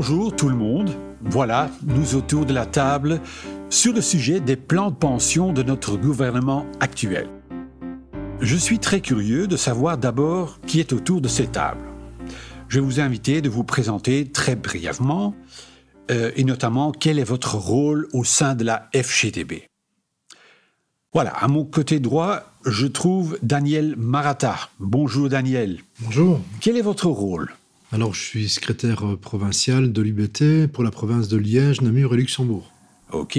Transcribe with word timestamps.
Bonjour 0.00 0.36
tout 0.36 0.48
le 0.48 0.54
monde. 0.54 0.92
Voilà, 1.22 1.70
nous 1.84 2.14
autour 2.14 2.46
de 2.46 2.54
la 2.54 2.66
table 2.66 3.20
sur 3.68 3.92
le 3.92 4.00
sujet 4.00 4.38
des 4.38 4.54
plans 4.54 4.92
de 4.92 4.94
pension 4.94 5.52
de 5.52 5.64
notre 5.64 5.96
gouvernement 5.96 6.64
actuel. 6.78 7.28
Je 8.40 8.54
suis 8.54 8.78
très 8.78 9.00
curieux 9.00 9.48
de 9.48 9.56
savoir 9.56 9.98
d'abord 9.98 10.60
qui 10.68 10.78
est 10.78 10.92
autour 10.92 11.20
de 11.20 11.26
ces 11.26 11.48
tables. 11.48 11.84
Je 12.68 12.78
vais 12.78 12.86
vous 12.86 13.00
inviter 13.00 13.42
de 13.42 13.48
vous 13.48 13.64
présenter 13.64 14.30
très 14.30 14.54
brièvement 14.54 15.34
euh, 16.12 16.30
et 16.36 16.44
notamment 16.44 16.92
quel 16.92 17.18
est 17.18 17.24
votre 17.24 17.56
rôle 17.56 18.06
au 18.12 18.22
sein 18.22 18.54
de 18.54 18.62
la 18.62 18.88
FGTB. 18.94 19.64
Voilà, 21.12 21.30
à 21.30 21.48
mon 21.48 21.64
côté 21.64 21.98
droit, 21.98 22.44
je 22.64 22.86
trouve 22.86 23.36
Daniel 23.42 23.96
Marata. 23.96 24.70
Bonjour 24.78 25.28
Daniel. 25.28 25.80
Bonjour. 25.98 26.38
Quel 26.60 26.76
est 26.76 26.82
votre 26.82 27.08
rôle? 27.08 27.50
Alors, 27.90 28.12
je 28.14 28.20
suis 28.20 28.48
secrétaire 28.50 29.06
euh, 29.06 29.16
provincial 29.16 29.92
de 29.92 30.02
l'UBT 30.02 30.70
pour 30.70 30.84
la 30.84 30.90
province 30.90 31.28
de 31.28 31.38
Liège, 31.38 31.80
Namur 31.80 32.12
et 32.12 32.18
Luxembourg. 32.18 32.70
Ok, 33.12 33.38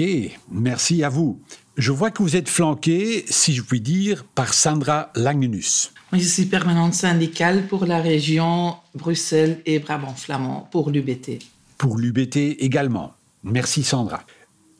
merci 0.50 1.04
à 1.04 1.08
vous. 1.08 1.40
Je 1.76 1.92
vois 1.92 2.10
que 2.10 2.20
vous 2.20 2.34
êtes 2.34 2.48
flanqué, 2.48 3.24
si 3.28 3.54
je 3.54 3.62
puis 3.62 3.80
dire, 3.80 4.24
par 4.24 4.52
Sandra 4.52 5.12
Langenus. 5.14 5.92
Je 6.12 6.18
suis 6.18 6.46
permanente 6.46 6.94
syndicale 6.94 7.68
pour 7.68 7.86
la 7.86 8.00
région 8.00 8.74
Bruxelles 8.96 9.60
et 9.66 9.78
Brabant-Flamand 9.78 10.68
pour 10.72 10.90
l'UBT. 10.90 11.38
Pour 11.78 11.96
l'UBT 11.96 12.56
également. 12.58 13.14
Merci 13.44 13.84
Sandra. 13.84 14.24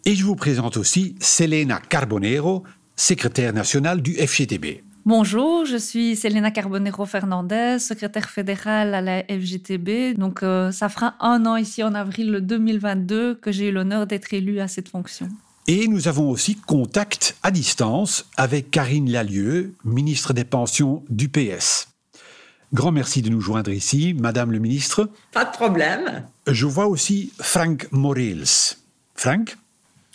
Et 0.04 0.16
je 0.16 0.24
vous 0.24 0.34
présente 0.34 0.76
aussi 0.76 1.14
Selena 1.20 1.78
Carbonero, 1.78 2.64
secrétaire 2.96 3.52
nationale 3.52 4.02
du 4.02 4.14
FGTB. 4.14 4.82
Bonjour, 5.06 5.64
je 5.64 5.78
suis 5.78 6.14
Selena 6.14 6.50
Carbonero 6.50 7.06
Fernandez, 7.06 7.78
secrétaire 7.78 8.28
fédérale 8.28 8.94
à 8.94 9.00
la 9.00 9.22
FGTB. 9.22 10.18
Donc, 10.18 10.42
euh, 10.42 10.70
ça 10.72 10.90
fera 10.90 11.14
un 11.20 11.46
an 11.46 11.56
ici 11.56 11.82
en 11.82 11.94
avril 11.94 12.40
2022 12.42 13.36
que 13.36 13.50
j'ai 13.50 13.68
eu 13.68 13.72
l'honneur 13.72 14.06
d'être 14.06 14.34
élue 14.34 14.60
à 14.60 14.68
cette 14.68 14.90
fonction. 14.90 15.26
Et 15.66 15.88
nous 15.88 16.06
avons 16.06 16.28
aussi 16.28 16.54
contact 16.54 17.36
à 17.42 17.50
distance 17.50 18.26
avec 18.36 18.70
Karine 18.70 19.10
Lalieu, 19.10 19.74
ministre 19.84 20.34
des 20.34 20.44
Pensions 20.44 21.02
du 21.08 21.30
PS. 21.30 21.88
Grand 22.74 22.92
merci 22.92 23.22
de 23.22 23.30
nous 23.30 23.40
joindre 23.40 23.70
ici, 23.70 24.12
Madame 24.12 24.52
le 24.52 24.58
ministre. 24.58 25.08
Pas 25.32 25.46
de 25.46 25.52
problème. 25.52 26.26
Je 26.46 26.66
vois 26.66 26.86
aussi 26.86 27.32
Frank 27.40 27.88
Morels. 27.90 28.76
Frank? 29.14 29.56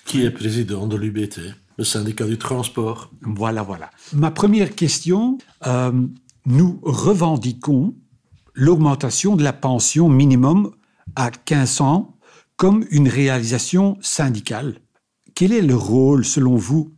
Qui 0.05 0.23
est 0.23 0.31
président 0.31 0.86
de 0.86 0.95
l'UBT 0.95 1.55
le 1.77 1.83
syndicat 1.83 2.25
du 2.25 2.37
transport. 2.37 3.11
Voilà, 3.21 3.63
voilà. 3.63 3.89
Ma 4.13 4.31
première 4.31 4.75
question, 4.75 5.37
euh, 5.67 5.91
nous 6.45 6.79
revendiquons 6.83 7.95
l'augmentation 8.53 9.35
de 9.35 9.43
la 9.43 9.53
pension 9.53 10.09
minimum 10.09 10.73
à 11.15 11.31
15 11.31 11.81
ans 11.81 12.17
comme 12.55 12.85
une 12.89 13.09
réalisation 13.09 13.97
syndicale. 14.01 14.79
Quel 15.33 15.51
est 15.51 15.61
le 15.61 15.75
rôle, 15.75 16.23
selon 16.23 16.55
vous, 16.55 16.93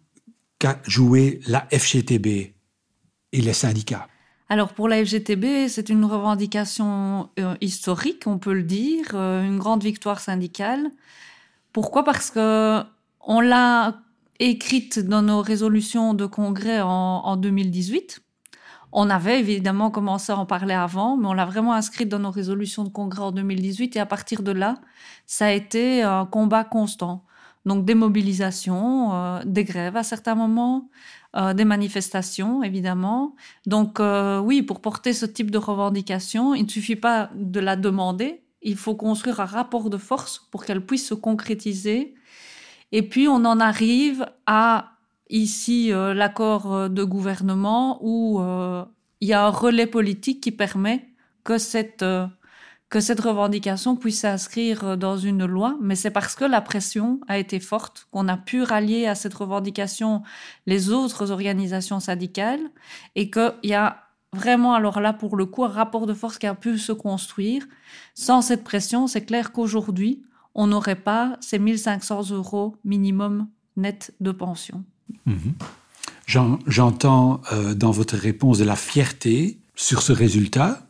qu'a 0.60 0.80
joué 0.84 1.40
la 1.48 1.68
FGTB 1.72 2.28
et 2.28 3.42
les 3.42 3.54
syndicats? 3.54 4.08
Alors 4.50 4.74
pour 4.74 4.88
la 4.88 5.04
FGTB, 5.04 5.68
c'est 5.68 5.90
une 5.90 6.06
revendication 6.06 7.30
euh, 7.38 7.56
historique, 7.60 8.24
on 8.28 8.38
peut 8.38 8.54
le 8.54 8.64
dire, 8.64 9.08
euh, 9.14 9.46
une 9.46 9.58
grande 9.58 9.84
victoire 9.84 10.22
syndicale. 10.22 10.90
Pourquoi? 11.74 12.06
Parce 12.06 12.32
que 12.32 12.82
on 13.20 13.42
l'a 13.42 14.00
écrite 14.40 15.00
dans 15.00 15.22
nos 15.22 15.42
résolutions 15.42 16.14
de 16.14 16.26
congrès 16.26 16.82
en, 16.82 17.38
2018. 17.38 18.22
On 18.92 19.10
avait 19.10 19.40
évidemment 19.40 19.92
commencé 19.92 20.32
à 20.32 20.38
en 20.38 20.46
parler 20.46 20.74
avant, 20.74 21.18
mais 21.18 21.28
on 21.28 21.34
l'a 21.34 21.46
vraiment 21.46 21.74
inscrite 21.74 22.10
dans 22.10 22.20
nos 22.20 22.32
résolutions 22.32 22.84
de 22.84 22.90
congrès 22.90 23.22
en 23.22 23.32
2018 23.32 23.96
et 23.96 24.00
à 24.00 24.06
partir 24.06 24.44
de 24.44 24.52
là, 24.52 24.76
ça 25.26 25.48
a 25.48 25.52
été 25.52 26.04
un 26.04 26.26
combat 26.26 26.64
constant. 26.64 27.26
Donc 27.66 27.84
des 27.84 27.96
mobilisations, 27.96 29.14
euh, 29.14 29.42
des 29.46 29.66
grèves 29.66 29.98
à 29.98 30.04
certains 30.04 30.36
moments, 30.36 30.90
euh, 31.36 31.54
des 31.54 31.66
manifestations 31.66 32.64
évidemment. 32.64 33.36
Donc 33.66 34.00
euh, 34.00 34.40
oui, 34.40 34.62
pour 34.62 34.80
porter 34.80 35.12
ce 35.12 35.26
type 35.26 35.52
de 35.52 35.58
revendication, 35.58 36.56
il 36.56 36.64
ne 36.64 36.70
suffit 36.70 36.96
pas 36.96 37.30
de 37.36 37.60
la 37.60 37.76
demander, 37.76 38.42
il 38.62 38.78
faut 38.78 38.96
construire 38.96 39.42
un 39.42 39.46
rapport 39.46 39.90
de 39.90 39.98
force 39.98 40.48
pour 40.50 40.64
qu'elle 40.64 40.86
puisse 40.86 41.08
se 41.08 41.14
concrétiser 41.14 42.16
et 42.92 43.08
puis 43.08 43.28
on 43.28 43.46
en 43.46 43.60
arrive 43.60 44.26
à 44.46 44.92
ici 45.30 45.92
euh, 45.92 46.14
l'accord 46.14 46.74
euh, 46.74 46.90
de 46.90 47.04
gouvernement 47.04 48.00
où 48.02 48.40
euh, 48.40 48.86
il 49.22 49.28
y 49.28 49.34
a 49.34 49.46
un 49.46 49.50
relais 49.50 49.88
politique 49.88 50.42
qui 50.42 50.52
permet 50.52 51.10
que 51.44 51.58
cette 51.58 52.06
que 52.90 53.02
cette 53.02 53.20
revendication 53.20 53.98
puisse 53.98 54.22
s'inscrire 54.22 54.98
dans 54.98 55.18
une 55.18 55.46
loi, 55.46 55.76
mais 55.82 55.96
c'est 55.96 56.12
parce 56.12 56.36
que 56.36 56.46
la 56.46 56.62
pression 56.62 57.20
a 57.28 57.38
été 57.38 57.60
forte 57.60 58.08
qu'on 58.12 58.30
a 58.30 58.38
pu 58.38 58.64
rallier 58.64 59.08
à 59.08 59.16
cette 59.16 59.34
revendication 59.34 60.24
les 60.68 60.90
autres 60.90 61.32
organisations 61.32 62.00
syndicales 62.00 62.62
et 63.16 63.30
qu'il 63.30 63.54
y 63.64 63.74
a 63.74 64.08
vraiment 64.32 64.74
alors 64.74 65.02
là 65.02 65.12
pour 65.12 65.36
le 65.36 65.46
coup 65.46 65.66
un 65.66 65.70
rapport 65.70 66.06
de 66.06 66.14
force 66.14 66.38
qui 66.38 66.48
a 66.48 66.56
pu 66.56 66.78
se 66.78 66.94
construire. 66.94 67.66
Sans 68.14 68.42
cette 68.42 68.64
pression, 68.64 69.08
c'est 69.08 69.26
clair 69.26 69.52
qu'aujourd'hui, 69.52 70.24
on 70.58 70.68
n'aurait 70.68 70.96
pas 70.96 71.38
ces 71.40 71.60
1500 71.60 72.32
euros 72.32 72.76
minimum 72.84 73.48
net 73.78 74.14
de 74.20 74.32
pension. 74.32 74.84
Mhm. 75.26 75.54
J'entends 76.68 77.42
euh, 77.54 77.74
dans 77.74 77.92
votre 77.92 78.18
réponse 78.18 78.58
de 78.58 78.66
la 78.66 78.76
fierté 78.76 79.60
sur 79.76 80.02
ce 80.02 80.12
résultat. 80.12 80.86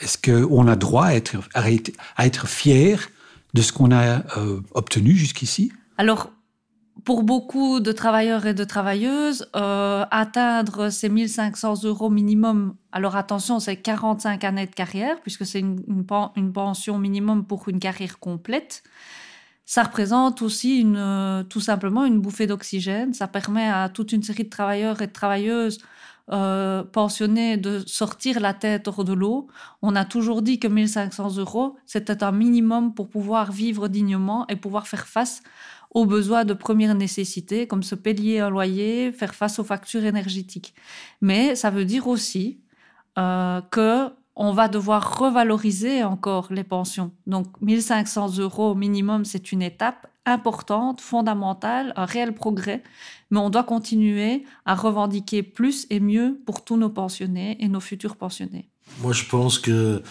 Est-ce 0.00 0.18
qu'on 0.18 0.66
a 0.66 0.74
droit 0.74 1.04
à 1.04 1.14
être, 1.14 1.36
à 1.54 2.26
être 2.26 2.48
fier 2.48 3.10
de 3.54 3.62
ce 3.62 3.72
qu'on 3.72 3.92
a 3.92 4.24
euh, 4.38 4.60
obtenu 4.72 5.14
jusqu'ici? 5.14 5.70
Alors, 5.98 6.32
pour 7.04 7.22
beaucoup 7.22 7.80
de 7.80 7.90
travailleurs 7.92 8.46
et 8.46 8.54
de 8.54 8.64
travailleuses, 8.64 9.48
euh, 9.56 10.04
atteindre 10.10 10.90
ces 10.90 11.08
1500 11.08 11.84
euros 11.84 12.10
minimum, 12.10 12.76
alors 12.92 13.16
attention, 13.16 13.58
c'est 13.58 13.76
45 13.76 14.44
années 14.44 14.66
de 14.66 14.74
carrière, 14.74 15.20
puisque 15.22 15.44
c'est 15.44 15.60
une, 15.60 15.82
une, 16.36 16.52
pension 16.52 16.98
minimum 16.98 17.44
pour 17.44 17.68
une 17.68 17.80
carrière 17.80 18.18
complète. 18.18 18.82
Ça 19.64 19.84
représente 19.84 20.42
aussi 20.42 20.80
une, 20.80 20.96
euh, 20.96 21.42
tout 21.44 21.60
simplement 21.60 22.04
une 22.04 22.20
bouffée 22.20 22.46
d'oxygène. 22.46 23.14
Ça 23.14 23.26
permet 23.26 23.68
à 23.68 23.88
toute 23.88 24.12
une 24.12 24.22
série 24.22 24.44
de 24.44 24.50
travailleurs 24.50 25.02
et 25.02 25.06
de 25.06 25.12
travailleuses 25.12 25.78
euh, 26.30 26.84
pensionnés 26.84 27.56
de 27.56 27.82
sortir 27.84 28.38
la 28.38 28.54
tête 28.54 28.86
hors 28.86 29.04
de 29.04 29.12
l'eau. 29.12 29.48
On 29.82 29.96
a 29.96 30.04
toujours 30.04 30.40
dit 30.40 30.60
que 30.60 30.68
1500 30.68 31.36
euros, 31.38 31.76
c'était 31.84 32.22
un 32.22 32.30
minimum 32.30 32.94
pour 32.94 33.08
pouvoir 33.08 33.50
vivre 33.50 33.88
dignement 33.88 34.46
et 34.48 34.54
pouvoir 34.54 34.86
faire 34.86 35.08
face 35.08 35.42
aux 35.92 36.06
besoins 36.06 36.44
de 36.44 36.54
première 36.54 36.94
nécessité, 36.94 37.66
comme 37.66 37.82
se 37.82 37.94
payer 37.94 38.40
un 38.40 38.50
loyer, 38.50 39.12
faire 39.12 39.34
face 39.34 39.58
aux 39.58 39.64
factures 39.64 40.04
énergétiques. 40.04 40.74
Mais 41.20 41.54
ça 41.54 41.70
veut 41.70 41.84
dire 41.84 42.08
aussi 42.08 42.60
euh, 43.18 43.60
que 43.70 44.08
on 44.34 44.52
va 44.54 44.68
devoir 44.68 45.18
revaloriser 45.18 46.02
encore 46.04 46.48
les 46.50 46.64
pensions. 46.64 47.12
Donc 47.26 47.46
1500 47.60 48.38
euros 48.38 48.74
minimum, 48.74 49.26
c'est 49.26 49.52
une 49.52 49.60
étape 49.60 50.06
importante, 50.24 51.02
fondamentale, 51.02 51.92
un 51.96 52.06
réel 52.06 52.32
progrès, 52.32 52.82
mais 53.30 53.40
on 53.40 53.50
doit 53.50 53.64
continuer 53.64 54.44
à 54.64 54.74
revendiquer 54.74 55.42
plus 55.42 55.86
et 55.90 56.00
mieux 56.00 56.40
pour 56.46 56.64
tous 56.64 56.78
nos 56.78 56.88
pensionnés 56.88 57.58
et 57.60 57.68
nos 57.68 57.80
futurs 57.80 58.16
pensionnés. 58.16 58.70
Moi, 59.00 59.12
je 59.12 59.24
pense 59.24 59.58
que 59.58 60.02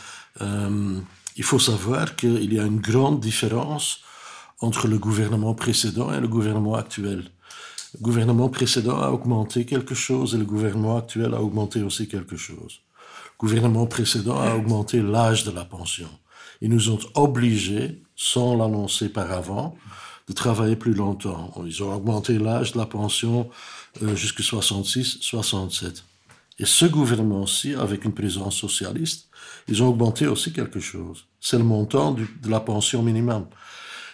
euh, 0.42 1.00
faut 1.42 1.60
savoir 1.60 2.16
qu'il 2.16 2.54
y 2.54 2.60
a 2.60 2.66
une 2.66 2.80
grande 2.80 3.20
différence 3.20 4.04
entre 4.62 4.88
le 4.88 4.98
gouvernement 4.98 5.54
précédent 5.54 6.14
et 6.14 6.20
le 6.20 6.28
gouvernement 6.28 6.76
actuel. 6.76 7.26
Le 7.96 8.00
gouvernement 8.00 8.48
précédent 8.48 9.02
a 9.02 9.10
augmenté 9.10 9.66
quelque 9.66 9.96
chose 9.96 10.34
et 10.36 10.38
le 10.38 10.46
gouvernement 10.46 10.98
actuel 10.98 11.34
a 11.34 11.42
augmenté 11.42 11.82
aussi 11.82 12.08
quelque 12.08 12.38
chose. 12.38 12.80
Le 13.26 13.48
gouvernement 13.48 13.88
précédent 13.88 14.40
a 14.40 14.56
augmenté 14.56 15.02
l'âge 15.02 15.44
de 15.44 15.52
la 15.52 15.66
pension. 15.66 16.08
Ils 16.62 16.70
nous 16.70 16.90
ont 16.90 17.00
obligés, 17.16 18.02
sans 18.16 18.56
l'annoncer 18.56 19.10
par 19.10 19.32
avant, 19.32 19.76
de 20.28 20.34
travailler 20.34 20.76
plus 20.76 20.94
longtemps. 20.94 21.54
Ils 21.66 21.84
ont 21.84 21.94
augmenté 21.94 22.38
l'âge 22.38 22.74
de 22.74 22.78
la 22.78 22.86
pension 22.86 23.50
euh, 24.04 24.16
jusqu'à 24.16 24.44
66, 24.44 25.18
67. 25.20 26.04
Et 26.60 26.66
ce 26.66 26.86
gouvernement-ci, 26.86 27.74
avec 27.74 28.06
une 28.06 28.14
présence 28.14 28.56
socialiste, 28.56 29.28
ils 29.68 29.82
ont 29.82 29.88
augmenté 29.88 30.28
aussi 30.28 30.54
quelque 30.54 30.80
chose. 30.80 31.26
C'est 31.40 31.58
le 31.58 31.64
montant 31.64 32.12
de 32.12 32.28
la 32.48 32.60
pension 32.60 33.02
minimum. 33.02 33.48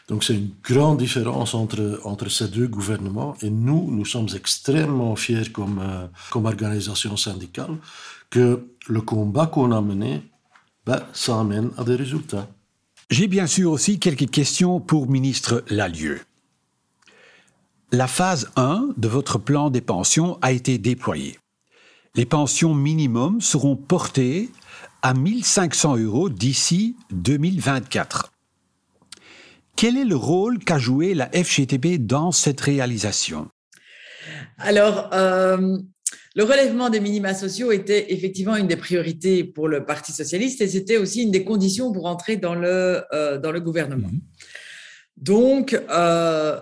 Donc 0.07 0.23
c'est 0.23 0.35
une 0.35 0.51
grande 0.63 0.99
différence 0.99 1.53
entre, 1.53 1.99
entre 2.05 2.29
ces 2.29 2.47
deux 2.47 2.67
gouvernements 2.67 3.35
et 3.41 3.49
nous, 3.49 3.91
nous 3.91 4.05
sommes 4.05 4.29
extrêmement 4.35 5.15
fiers 5.15 5.51
comme, 5.51 5.79
euh, 5.79 6.07
comme 6.31 6.45
organisation 6.45 7.17
syndicale 7.17 7.77
que 8.29 8.67
le 8.87 9.01
combat 9.01 9.47
qu'on 9.47 9.71
a 9.71 9.81
mené, 9.81 10.23
ben, 10.85 11.03
ça 11.11 11.39
amène 11.39 11.71
à 11.77 11.83
des 11.83 11.95
résultats. 11.95 12.47
J'ai 13.09 13.27
bien 13.27 13.47
sûr 13.47 13.71
aussi 13.71 13.99
quelques 13.99 14.29
questions 14.29 14.79
pour 14.79 15.09
ministre 15.09 15.63
Lalieu. 15.69 16.21
La 17.91 18.07
phase 18.07 18.49
1 18.55 18.89
de 18.97 19.07
votre 19.07 19.37
plan 19.37 19.69
des 19.69 19.81
pensions 19.81 20.37
a 20.41 20.51
été 20.51 20.77
déployée. 20.77 21.37
Les 22.15 22.25
pensions 22.25 22.73
minimum 22.73 23.39
seront 23.41 23.75
portées 23.75 24.49
à 25.01 25.13
1500 25.13 25.97
euros 25.97 26.29
d'ici 26.29 26.97
2024. 27.11 28.31
Quel 29.77 29.95
est 29.95 30.05
le 30.05 30.15
rôle 30.15 30.57
qu'a 30.57 30.79
joué 30.79 31.13
la 31.13 31.29
FGTB 31.29 31.99
dans 31.99 32.31
cette 32.31 32.59
réalisation? 32.59 33.47
Alors, 34.57 35.11
euh, 35.13 35.77
le 36.35 36.43
relèvement 36.43 36.89
des 36.89 36.99
minima 36.99 37.35
sociaux 37.35 37.71
était 37.71 38.11
effectivement 38.11 38.55
une 38.55 38.65
des 38.65 38.75
priorités 38.75 39.43
pour 39.43 39.67
le 39.67 39.85
Parti 39.85 40.11
socialiste 40.11 40.61
et 40.61 40.67
c'était 40.67 40.97
aussi 40.97 41.21
une 41.21 41.29
des 41.29 41.43
conditions 41.43 41.91
pour 41.91 42.07
entrer 42.07 42.37
dans 42.37 42.55
le, 42.55 43.03
euh, 43.13 43.37
dans 43.37 43.51
le 43.51 43.59
gouvernement. 43.59 44.07
Mhm. 44.07 44.21
Donc, 45.17 45.79
euh, 45.91 46.59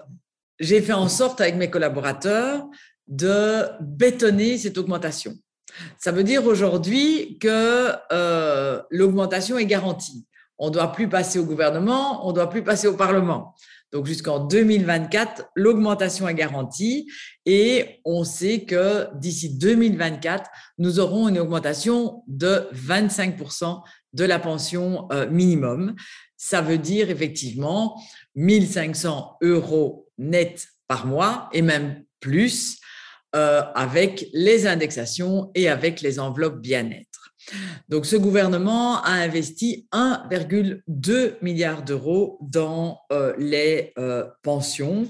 j'ai 0.60 0.82
fait 0.82 0.94
en 0.94 1.08
sorte 1.08 1.40
avec 1.40 1.56
mes 1.56 1.70
collaborateurs 1.70 2.68
de 3.08 3.64
bétonner 3.80 4.58
cette 4.58 4.78
augmentation. 4.78 5.34
Ça 6.00 6.12
veut 6.12 6.24
dire 6.26 6.46
aujourd'hui 6.46 7.38
que 7.40 7.94
euh, 8.12 8.82
l'augmentation 8.90 9.58
est 9.58 9.66
garantie. 9.66 10.26
On 10.58 10.68
ne 10.68 10.74
doit 10.74 10.92
plus 10.92 11.10
passer 11.10 11.40
au 11.40 11.46
gouvernement, 11.46 12.26
on 12.26 12.30
ne 12.30 12.36
doit 12.36 12.50
plus 12.50 12.64
passer 12.64 12.88
au 12.88 12.96
Parlement. 12.96 13.56
Donc 13.92 14.08
jusqu'en 14.08 14.40
2024, 14.40 15.52
l'augmentation 15.56 16.28
est 16.28 16.34
garantie 16.34 17.10
et 17.46 18.02
on 18.04 18.24
sait 18.24 18.66
que 18.66 19.08
d'ici 19.16 19.58
2024, 19.58 20.50
nous 20.80 21.00
aurons 21.00 21.30
une 21.30 21.40
augmentation 21.40 22.24
de 22.28 22.68
25% 22.74 23.82
de 24.14 24.26
la 24.26 24.40
pension 24.40 25.08
euh, 25.12 25.30
minimum. 25.30 25.96
Ça 26.36 26.62
veut 26.62 26.78
dire 26.78 27.10
effectivement 27.10 28.02
1500 28.36 29.38
euros 29.42 30.10
net 30.18 30.68
par 30.88 31.06
mois 31.06 31.50
et 31.54 31.62
même 31.62 32.04
plus 32.20 32.80
euh, 33.36 33.62
avec 33.76 34.28
les 34.34 34.68
indexations 34.68 35.52
et 35.56 35.70
avec 35.70 36.02
les 36.02 36.20
enveloppes 36.20 36.60
bien-être. 36.60 37.15
Donc, 37.90 38.06
ce 38.06 38.16
gouvernement 38.16 39.02
a 39.02 39.12
investi 39.12 39.88
1,2 39.92 41.36
milliard 41.42 41.84
d'euros 41.84 42.38
dans 42.42 43.00
euh, 43.12 43.34
les 43.38 43.94
euh, 43.98 44.26
pensions 44.44 45.08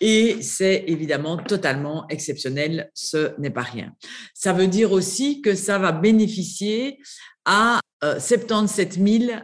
et 0.00 0.42
c'est 0.42 0.84
évidemment 0.86 1.36
totalement 1.36 2.06
exceptionnel, 2.08 2.90
ce 2.94 3.38
n'est 3.40 3.50
pas 3.50 3.62
rien. 3.62 3.94
Ça 4.34 4.52
veut 4.52 4.68
dire 4.68 4.92
aussi 4.92 5.40
que 5.42 5.54
ça 5.54 5.78
va 5.78 5.92
bénéficier 5.92 6.98
à 7.44 7.80
77 8.00 8.94
000 8.94 9.40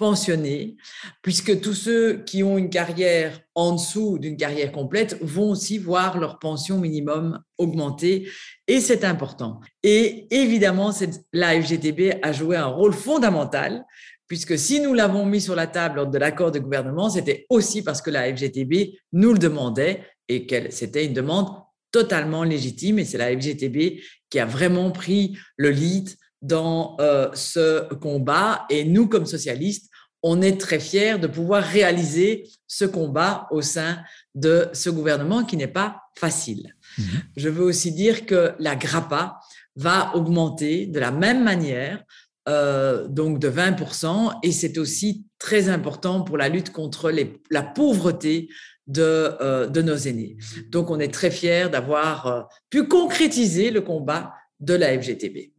pensionnés, 0.00 0.78
puisque 1.20 1.60
tous 1.60 1.74
ceux 1.74 2.22
qui 2.24 2.42
ont 2.42 2.56
une 2.56 2.70
carrière 2.70 3.38
en 3.54 3.74
dessous 3.74 4.18
d'une 4.18 4.38
carrière 4.38 4.72
complète 4.72 5.18
vont 5.20 5.50
aussi 5.50 5.76
voir 5.76 6.18
leur 6.18 6.38
pension 6.38 6.78
minimum 6.78 7.38
augmenter, 7.58 8.26
et 8.70 8.78
c'est 8.78 9.02
important. 9.02 9.60
Et 9.82 10.28
évidemment, 10.30 10.92
la 11.32 11.60
FGTB 11.60 12.20
a 12.22 12.30
joué 12.30 12.56
un 12.56 12.66
rôle 12.66 12.92
fondamental, 12.92 13.84
puisque 14.28 14.56
si 14.56 14.78
nous 14.78 14.94
l'avons 14.94 15.26
mis 15.26 15.40
sur 15.40 15.56
la 15.56 15.66
table 15.66 15.96
lors 15.96 16.06
de 16.06 16.18
l'accord 16.18 16.52
de 16.52 16.60
gouvernement, 16.60 17.10
c'était 17.10 17.46
aussi 17.50 17.82
parce 17.82 18.00
que 18.00 18.10
la 18.10 18.32
FGTB 18.32 18.94
nous 19.12 19.32
le 19.32 19.40
demandait 19.40 20.04
et 20.28 20.46
que 20.46 20.70
c'était 20.70 21.04
une 21.04 21.14
demande 21.14 21.48
totalement 21.90 22.44
légitime, 22.44 23.00
et 23.00 23.04
c'est 23.04 23.18
la 23.18 23.36
FGTB 23.36 24.00
qui 24.30 24.38
a 24.38 24.46
vraiment 24.46 24.92
pris 24.92 25.36
le 25.56 25.70
lead 25.70 26.08
dans 26.40 26.96
euh, 27.00 27.28
ce 27.34 27.92
combat. 27.94 28.66
Et 28.70 28.84
nous, 28.84 29.08
comme 29.08 29.26
socialistes, 29.26 29.90
on 30.22 30.42
est 30.42 30.60
très 30.60 30.78
fiers 30.78 31.18
de 31.18 31.26
pouvoir 31.26 31.64
réaliser 31.64 32.48
ce 32.68 32.84
combat 32.84 33.48
au 33.50 33.62
sein 33.62 33.98
de 34.34 34.68
ce 34.72 34.90
gouvernement 34.90 35.44
qui 35.44 35.56
n'est 35.56 35.66
pas 35.66 36.02
facile. 36.16 36.74
Mhm. 36.98 37.04
Je 37.36 37.48
veux 37.48 37.64
aussi 37.64 37.92
dire 37.92 38.26
que 38.26 38.52
la 38.58 38.76
GRAPA 38.76 39.40
va 39.76 40.14
augmenter 40.14 40.86
de 40.86 41.00
la 41.00 41.10
même 41.10 41.42
manière, 41.42 42.04
euh, 42.48 43.08
donc 43.08 43.38
de 43.38 43.48
20%, 43.48 44.38
et 44.42 44.52
c'est 44.52 44.78
aussi 44.78 45.24
très 45.38 45.68
important 45.68 46.22
pour 46.22 46.36
la 46.36 46.48
lutte 46.48 46.70
contre 46.70 47.12
la 47.50 47.62
pauvreté 47.62 48.48
de, 48.86 49.02
euh, 49.40 49.66
de, 49.66 49.82
nos 49.82 49.96
aînés. 49.96 50.36
Donc 50.68 50.90
on 50.90 50.98
est 50.98 51.12
très 51.12 51.30
fiers 51.30 51.68
d'avoir 51.70 52.26
euh, 52.26 52.42
pu 52.70 52.88
concrétiser 52.88 53.70
le 53.70 53.80
combat 53.80 54.34
de 54.58 54.74
la 54.74 54.98
FGTB. 54.98 55.52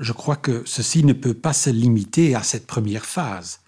je 0.00 0.12
crois 0.12 0.36
que 0.36 0.62
ceci 0.64 1.04
ne 1.04 1.12
peut 1.12 1.34
pas 1.34 1.52
se 1.52 1.70
limiter 1.70 2.34
à 2.34 2.42
cette 2.42 2.66
première 2.66 3.04
phase. 3.04 3.60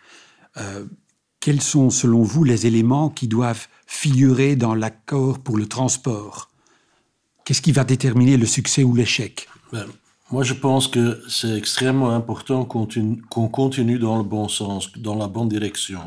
Quels 1.41 1.61
sont, 1.61 1.91
selon 1.91 2.23
vous, 2.23 2.43
les 2.43 2.67
éléments 2.67 3.11
qui 3.11 3.29
doivent 3.29 3.69
figurer 3.86 4.56
dans 4.56 4.75
l'accord 4.75 5.38
pour 5.38 5.56
le 5.56 5.66
transport 5.66 6.50
Qu'est-ce 7.44 7.60
qui 7.60 7.72
va 7.72 7.84
déterminer 7.84 8.38
le 8.38 8.46
succès 8.46 8.84
ou 8.84 8.94
l'échec? 8.94 9.48
Ben, 9.70 9.84
Moi, 10.31 10.44
je 10.44 10.54
pense 10.54 10.88
que 10.88 11.22
c'est 11.28 11.54
extrêmement 11.56 12.10
important 12.10 12.64
qu'on 12.64 13.48
continue 13.48 13.98
dans 13.98 14.16
le 14.16 14.22
bon 14.22 14.48
sens, 14.48 14.90
dans 14.96 15.14
la 15.14 15.28
bonne 15.28 15.50
direction. 15.50 16.00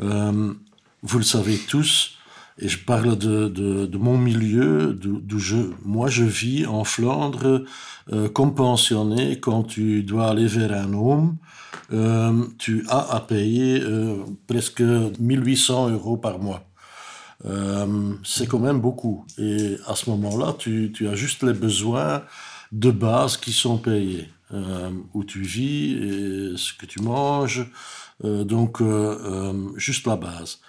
Euh, 0.00 0.52
vous 1.02 1.18
le 1.18 1.24
savez 1.24 1.56
tous, 1.56 2.16
et 2.58 2.68
je 2.68 2.78
parle 2.84 3.16
de, 3.16 3.48
de, 3.48 3.98
mon 3.98 4.18
milieu, 4.18 4.92
d'où 4.92 5.38
je, 5.38 5.56
moi 5.84 6.08
je 6.08 6.24
vis 6.24 6.66
en 6.66 6.82
Flandre, 6.84 7.64
euh, 8.12 8.28
comme 8.28 8.54
pensionné, 8.54 9.38
quand 9.38 9.62
tu 9.62 10.02
dois 10.02 10.30
aller 10.30 10.46
vers 10.46 10.72
un 10.72 10.92
homme, 10.94 11.36
euh, 11.92 12.44
tu 12.58 12.84
as 12.88 13.14
à 13.14 13.20
payer 13.20 13.80
euh, 13.82 14.16
presque 14.48 14.82
1800 14.82 15.90
euros 15.90 16.16
par 16.16 16.38
mois. 16.38 16.65
Euh, 17.44 18.14
c'est 18.24 18.46
quand 18.46 18.58
même 18.58 18.80
beaucoup. 18.80 19.26
Et 19.38 19.76
à 19.86 19.94
ce 19.94 20.10
moment-là, 20.10 20.54
tu, 20.58 20.92
as 21.08 21.14
juste 21.14 21.42
les 21.42 21.52
besoins 21.52 22.22
de 22.72 22.90
base 22.90 23.36
qui 23.36 23.52
sont 23.52 23.78
payés. 23.78 24.28
où 25.14 25.24
tu 25.24 25.42
vis 25.42 25.94
et 25.94 26.56
ce 26.56 26.72
que 26.72 26.86
tu 26.86 27.00
manges. 27.00 27.66
donc, 28.22 28.82
juste 29.76 30.06
la 30.06 30.16
base. 30.16 30.60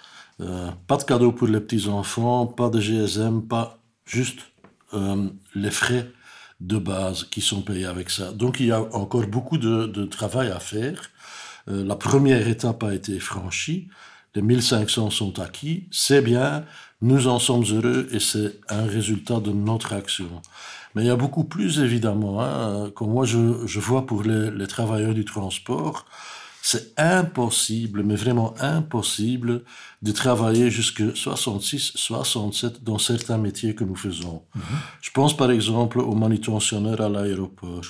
pas 0.86 0.96
de 0.96 1.04
cadeaux 1.04 1.32
pour 1.32 1.48
les 1.48 1.60
petits-enfants, 1.60 2.46
pas 2.46 2.70
de 2.70 2.80
GSM, 2.80 3.42
pas 3.46 3.78
juste 4.04 4.40
les 5.54 5.70
frais 5.70 6.10
de 6.60 6.78
base 6.78 7.24
qui 7.24 7.40
sont 7.40 7.62
payés 7.62 7.86
avec 7.86 8.10
ça. 8.10 8.32
Donc 8.32 8.60
il 8.60 8.66
y 8.66 8.72
a 8.72 8.82
encore 8.94 9.26
beaucoup 9.26 9.58
de, 9.58 10.04
travail 10.06 10.48
à 10.48 10.58
faire. 10.58 11.10
Euh, 11.68 11.84
la 11.84 11.96
première 11.96 12.46
étape 12.48 12.82
a 12.82 12.94
été 12.94 13.20
franchie. 13.20 13.88
Les 14.34 14.42
1500 14.42 15.10
sont 15.10 15.38
acquis. 15.40 15.88
C'est 15.90 16.22
bien. 16.22 16.64
Nous 17.00 17.28
en 17.28 17.38
sommes 17.38 17.64
heureux 17.64 18.08
et 18.12 18.20
c'est 18.20 18.60
un 18.68 18.86
résultat 18.86 19.40
de 19.40 19.52
notre 19.52 19.92
action. 19.92 20.42
Mais 20.94 21.02
il 21.02 21.06
y 21.06 21.10
a 21.10 21.16
beaucoup 21.16 21.44
plus, 21.44 21.80
évidemment. 21.80 22.42
Hein, 22.42 22.90
comme 22.94 23.10
moi, 23.10 23.24
je, 23.24 23.78
vois 23.78 24.06
pour 24.06 24.22
les 24.24 24.66
travailleurs 24.66 25.14
du 25.14 25.24
transport, 25.24 26.06
c'est 26.70 26.92
impossible, 26.98 28.02
mais 28.02 28.16
vraiment 28.16 28.54
impossible, 28.60 29.62
de 30.02 30.12
travailler 30.12 30.70
jusque 30.70 31.16
66, 31.16 31.92
67 31.94 32.84
dans 32.84 32.98
certains 32.98 33.38
métiers 33.38 33.74
que 33.74 33.84
nous 33.84 33.96
faisons. 33.96 34.42
Mhm. 34.54 34.62
Je 35.00 35.10
pense 35.10 35.36
par 35.36 35.50
exemple 35.50 35.98
aux 36.00 36.14
manutentionnaires 36.14 37.00
à 37.00 37.08
l'aéroport. 37.08 37.84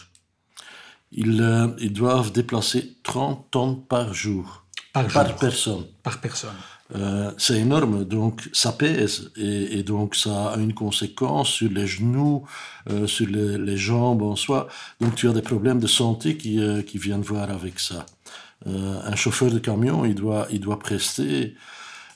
Ils, 1.11 1.41
euh, 1.41 1.69
ils, 1.81 1.93
doivent 1.93 2.33
déplacer 2.33 2.99
30 3.03 3.51
tonnes 3.51 3.83
par 3.83 4.13
jour. 4.13 4.65
Par, 5.05 5.37
personne. 5.37 5.85
Par 6.03 6.21
personne. 6.21 6.55
Euh, 6.95 7.33
c'est 7.37 7.59
énorme, 7.59 8.05
donc 8.05 8.49
ça 8.55 8.73
pèse 8.73 9.31
et, 9.37 9.83
donc 9.83 10.17
ça 10.17 10.53
a 10.53 10.57
une 10.57 10.73
conséquence 10.73 11.51
sur 11.51 11.71
les 11.71 11.87
genoux, 11.87 12.47
euh, 12.89 13.07
sur 13.07 13.27
les, 13.27 13.77
jambes 13.77 14.23
en 14.23 14.37
soi. 14.37 14.69
Donc 15.01 15.15
tu 15.15 15.29
as 15.29 15.33
des 15.33 15.43
problèmes 15.43 15.81
de 15.81 15.87
santé 15.87 16.39
qui, 16.39 16.59
qui 16.87 16.97
viennent 16.97 17.21
voir 17.21 17.51
avec 17.51 17.79
ça. 17.79 18.07
Euh, 18.67 19.01
un 19.05 19.15
chauffeur 19.15 19.51
de 19.51 19.59
camion, 19.59 20.05
il 20.05 20.15
doit, 20.15 20.47
il 20.51 20.61
doit 20.61 20.79
prester 20.79 21.55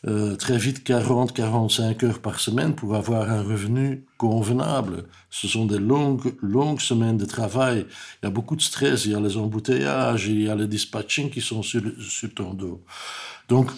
euh, 0.06 0.35
très 0.37 0.59
vite 0.59 0.85
40-45 0.87 2.04
heures 2.04 2.18
par 2.18 2.40
semaine 2.40 2.75
pour 2.75 2.97
avoir 2.97 3.30
un 3.30 3.42
revenu 3.42 4.04
convenable. 4.18 5.04
Ce 5.30 5.47
sont 5.47 5.66
des 5.66 5.78
longues, 5.78 6.35
longues 6.42 6.80
semaines 6.80 7.16
de 7.16 7.25
travail. 7.25 7.87
Il 8.23 8.26
y 8.26 8.28
a 8.28 8.30
beaucoup 8.30 8.56
de 8.56 8.62
stress, 8.62 9.04
il 9.04 9.12
y 9.12 9.14
a 9.14 9.21
les 9.21 9.37
embouteillages, 9.37 10.26
il 10.26 10.42
y 10.42 10.49
a 10.49 10.54
les 10.54 10.66
dispatching 10.66 11.30
qui 11.30 11.40
sont 11.40 11.62
sur, 11.62 11.82
sur 12.00 12.35
ton 12.35 12.52
dos. 12.54 12.82
Donc, 13.49 13.71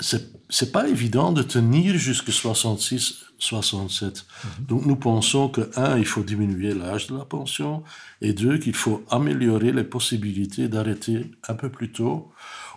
c'est 0.00 0.72
pas 0.72 0.88
évident 0.88 1.32
de 1.32 1.42
tenir 1.42 1.96
jusqu'à 1.96 2.32
66, 2.32 3.24
67. 3.38 4.24
Mhm. 4.44 4.66
Donc 4.66 4.86
nous 4.86 4.96
pensons 4.96 5.48
que, 5.48 5.70
un, 5.76 5.98
il 5.98 6.06
faut 6.06 6.22
diminuer 6.22 6.74
l'âge 6.74 7.08
de 7.08 7.16
la 7.16 7.24
pension, 7.24 7.82
et 8.20 8.32
deux, 8.32 8.58
qu'il 8.58 8.74
faut 8.74 9.02
améliorer 9.10 9.72
les 9.72 9.84
possibilités 9.84 10.68
d'arrêter 10.68 11.30
un 11.48 11.54
peu 11.54 11.68
plus 11.68 11.92
tôt, 11.92 12.30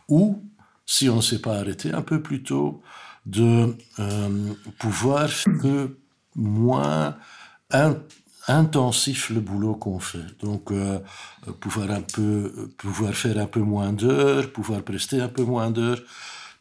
ou, 0.10 0.44
si 0.86 1.10
on 1.10 1.18
ne 1.18 1.22
sait 1.22 1.40
pas 1.40 1.58
arrêter 1.58 1.92
un 1.92 2.02
peu 2.02 2.22
plus 2.22 2.44
tôt, 2.44 2.82
de 3.26 3.76
euh, 4.00 4.54
pouvoir 4.80 5.30
faire 5.30 5.88
moins 6.36 7.16
intensif 8.48 9.30
le 9.30 9.40
boulot 9.40 9.76
qu'on 9.76 10.00
fait. 10.00 10.38
Donc, 10.42 10.72
euh, 10.72 11.00
pouvoir, 11.60 11.92
un 11.92 12.02
peu, 12.02 12.70
pouvoir 12.78 13.14
faire 13.14 13.38
un 13.38 13.46
peu 13.46 13.62
moins 13.62 13.94
d'heures, 13.94 14.52
pouvoir 14.52 14.82
prester 14.84 15.22
un 15.22 15.30
peu 15.30 15.44
moins 15.44 15.72
d'heures. 15.72 16.02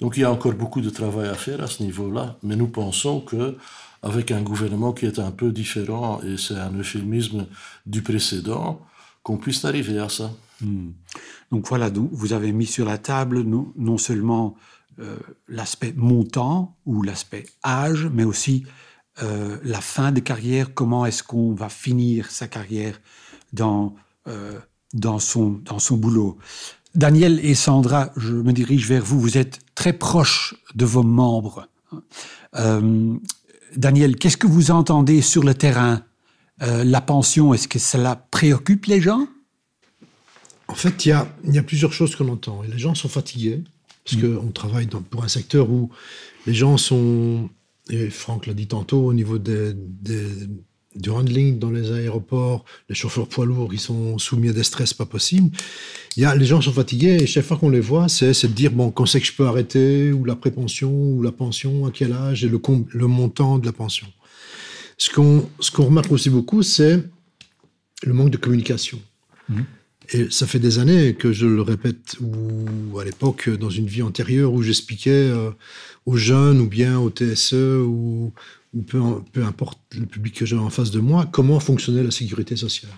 Donc, 0.00 0.16
il 0.16 0.20
y 0.20 0.24
a 0.24 0.30
encore 0.30 0.54
beaucoup 0.54 0.80
de 0.80 0.90
travail 0.90 1.28
à 1.28 1.34
faire 1.34 1.62
à 1.62 1.66
ce 1.66 1.82
niveau-là, 1.82 2.36
mais 2.42 2.56
nous 2.56 2.68
pensons 2.68 3.20
que 3.20 3.56
avec 4.02 4.32
un 4.32 4.42
gouvernement 4.42 4.92
qui 4.92 5.06
est 5.06 5.18
un 5.20 5.30
peu 5.30 5.52
différent, 5.52 6.20
et 6.22 6.36
c'est 6.36 6.58
un 6.58 6.72
euphémisme 6.72 7.46
du 7.86 8.02
précédent, 8.02 8.80
qu'on 9.22 9.36
puisse 9.36 9.64
arriver 9.64 9.98
à 9.98 10.08
ça. 10.08 10.30
Hmm. 10.62 10.92
Donc 11.50 11.68
voilà, 11.68 11.90
vous 11.90 12.32
avez 12.32 12.52
mis 12.52 12.66
sur 12.66 12.86
la 12.86 12.98
table 12.98 13.42
non, 13.42 13.98
seulement 13.98 14.54
l'aspect 15.48 15.92
montant 15.96 16.76
ou 16.86 17.02
l'aspect 17.02 17.46
âge, 17.64 18.08
mais 18.12 18.24
aussi 18.24 18.64
la 19.20 19.80
fin 19.80 20.12
de 20.12 20.20
carrière, 20.20 20.72
comment 20.74 21.04
est-ce 21.04 21.22
qu'on 21.22 21.54
va 21.54 21.68
finir 21.68 22.30
sa 22.30 22.46
carrière 22.46 23.00
dans, 23.52 23.94
dans, 24.94 25.18
son, 25.18 25.60
dans 25.64 25.78
son 25.78 25.96
boulot? 25.96 26.38
Daniel 26.94 27.40
et 27.44 27.54
Sandra, 27.54 28.12
je 28.16 28.34
me 28.34 28.52
dirige 28.52 28.86
vers 28.86 29.04
vous, 29.04 29.20
vous 29.20 29.36
êtes 29.38 29.60
très 29.74 29.92
proches 29.92 30.54
de 30.74 30.84
vos 30.84 31.02
membres. 31.02 31.68
Daniel, 33.76 34.16
qu'est-ce 34.16 34.36
que 34.36 34.46
vous 34.46 34.70
entendez 34.70 35.22
sur 35.22 35.42
le 35.42 35.54
terrain? 35.54 36.02
Euh, 36.62 36.84
La 36.84 37.00
pension, 37.00 37.54
est-ce 37.54 37.66
que 37.66 37.78
cela 37.78 38.16
préoccupe 38.16 38.86
les 38.86 39.00
gens? 39.00 39.26
En 40.72 40.74
fait, 40.74 41.04
il 41.04 41.10
y 41.10 41.58
a, 41.58 41.62
plusieurs 41.62 41.92
choses 41.92 42.16
qu'on 42.16 42.28
entend. 42.28 42.64
Et 42.64 42.66
les 42.66 42.78
gens 42.78 42.94
sont 42.94 43.10
fatigués, 43.10 43.60
parce 44.04 44.16
mm. 44.16 44.36
qu'on 44.36 44.50
travaille 44.52 44.86
pour 44.86 45.22
un 45.22 45.28
secteur 45.28 45.70
où 45.70 45.90
les 46.46 46.54
gens 46.54 46.78
sont, 46.78 47.50
et 47.90 48.08
Franck 48.08 48.46
l'a 48.46 48.54
dit 48.54 48.66
tantôt, 48.66 49.04
au 49.04 49.12
niveau 49.12 49.36
des, 49.36 49.74
du 50.94 51.10
handling 51.10 51.58
dans 51.58 51.70
les 51.70 51.92
aéroports, 51.92 52.64
les 52.88 52.94
chauffeurs 52.94 53.28
poids 53.28 53.44
lourds, 53.44 53.74
ils 53.74 53.80
sont 53.80 54.16
soumis 54.16 54.48
à 54.48 54.54
des 54.54 54.62
stress 54.62 54.94
pas 54.94 55.04
possibles. 55.04 55.54
Y 56.16 56.24
a, 56.24 56.34
les 56.34 56.46
gens 56.46 56.62
sont 56.62 56.72
fatigués 56.72 57.18
et 57.20 57.26
chaque 57.26 57.44
fois 57.44 57.58
qu'on 57.58 57.68
les 57.68 57.80
voit, 57.80 58.08
c'est, 58.08 58.32
de 58.32 58.46
dire 58.54 58.72
bon, 58.72 58.90
quand 58.90 59.04
c'est 59.04 59.20
que 59.20 59.26
je 59.26 59.34
peux 59.34 59.46
arrêter, 59.46 60.10
ou 60.10 60.24
la 60.24 60.36
prépension, 60.36 60.90
ou 60.90 61.20
la 61.20 61.32
pension, 61.32 61.84
à 61.84 61.90
quel 61.90 62.14
âge, 62.14 62.44
et 62.44 62.48
le, 62.48 62.62
le 62.94 63.06
montant 63.08 63.58
de 63.58 63.66
la 63.66 63.72
pension. 63.72 64.06
Ce 64.96 65.10
qu'on, 65.10 65.44
remarque 65.76 66.12
aussi 66.12 66.30
beaucoup, 66.30 66.62
c'est 66.62 67.04
le 68.04 68.14
manque 68.14 68.30
de 68.30 68.38
communication. 68.38 68.98
Mmh. 69.50 69.60
Et 70.10 70.30
ça 70.30 70.46
fait 70.46 70.58
des 70.58 70.78
années 70.78 71.14
que 71.14 71.32
je 71.32 71.46
le 71.46 71.62
répète, 71.62 72.16
ou 72.20 72.98
à 72.98 73.04
l'époque, 73.04 73.48
dans 73.48 73.70
une 73.70 73.86
vie 73.86 74.02
antérieure, 74.02 74.52
où 74.52 74.62
j'expliquais 74.62 75.10
euh, 75.10 75.50
aux 76.06 76.16
jeunes, 76.16 76.60
ou 76.60 76.66
bien 76.66 76.98
au 76.98 77.10
TSE, 77.10 77.52
ou, 77.52 78.32
ou 78.74 78.82
peu, 78.82 79.00
peu 79.32 79.44
importe 79.44 79.78
le 79.98 80.06
public 80.06 80.34
que 80.34 80.46
j'ai 80.46 80.56
en 80.56 80.70
face 80.70 80.90
de 80.90 81.00
moi, 81.00 81.28
comment 81.30 81.60
fonctionnait 81.60 82.02
la 82.02 82.10
sécurité 82.10 82.56
sociale. 82.56 82.92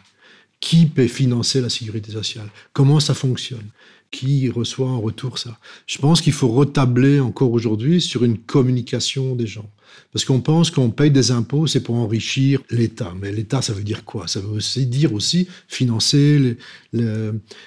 Qui 0.61 0.87
peut 0.87 1.09
financer 1.09 1.61
la 1.61 1.69
sécurité 1.69 2.13
sociale? 2.13 2.49
Comment 2.73 3.01
ça 3.01 3.15
fonctionne? 3.15 3.69
Qui 4.11 4.49
reçoit 4.49 4.89
en 4.89 5.01
retour 5.01 5.39
ça? 5.39 5.59
Je 5.87 5.99
pense 5.99 6.21
qu'il 6.21 6.33
faut 6.33 6.49
retabler 6.49 7.21
encore 7.21 7.53
aujourd'hui 7.53 8.01
sur 8.01 8.25
une 8.25 8.39
communication 8.39 9.35
des 9.35 9.47
gens. 9.47 9.69
Parce 10.13 10.25
qu'on 10.25 10.41
pense 10.41 10.71
qu'on 10.71 10.91
paye 10.91 11.11
des 11.11 11.31
impôts, 11.31 11.67
c'est 11.67 11.81
pour 11.81 11.97
enrichir 11.97 12.61
l'État. 12.71 13.13
Mais 13.21 13.33
l'État, 13.33 13.63
ça 13.63 13.73
veut 13.73 13.83
dire 13.83 14.05
quoi? 14.05 14.29
Ça 14.29 14.41
veut 14.41 14.49
aussi 14.49 14.87
dire 14.87 15.13
aussi 15.13 15.49
financer 15.69 16.57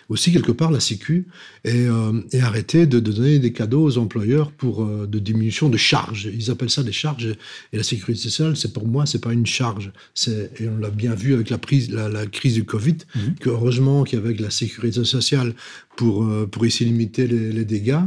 aussi 0.09 0.31
quelque 0.31 0.51
part 0.51 0.71
la 0.71 0.79
Sécu 0.79 1.27
et, 1.65 1.87
euh, 1.87 2.21
arrêter 2.41 2.85
de, 2.85 2.99
donner 2.99 3.39
des 3.39 3.51
cadeaux 3.51 3.83
aux 3.83 3.97
employeurs 3.97 4.51
pour 4.51 4.83
euh, 4.83 5.05
de 5.07 5.19
diminution 5.19 5.69
de 5.69 5.77
charges. 5.77 6.29
Ils 6.33 6.49
appellent 6.49 6.69
ça 6.69 6.83
des 6.83 6.91
charges. 6.91 7.35
Et 7.73 7.77
la 7.77 7.83
sécurité 7.83 8.21
sociale, 8.21 8.55
c'est 8.55 8.71
pour 8.71 8.87
moi, 8.87 9.05
c'est 9.05 9.21
pas 9.21 9.33
une 9.33 9.45
charge. 9.45 9.91
Et 10.27 10.67
on 10.69 10.77
l'a 10.77 10.89
bien 10.89 11.13
vu 11.13 11.33
avec 11.33 11.49
la, 11.49 11.57
prise, 11.57 11.91
la, 11.91 12.25
crise 12.27 12.53
du 12.53 12.63
Covid, 12.63 12.97
mmh. 13.15 13.19
que 13.39 13.49
heureusement 13.49 14.03
qu'avec 14.03 14.39
la 14.39 14.49
sécurité 14.49 15.03
sociale, 15.03 15.53
pour, 15.97 16.23
euh, 16.23 16.47
pour 16.49 16.65
essayer 16.65 16.85
de 16.85 16.91
limiter 16.91 17.27
les, 17.27 17.65
dégâts. 17.65 17.99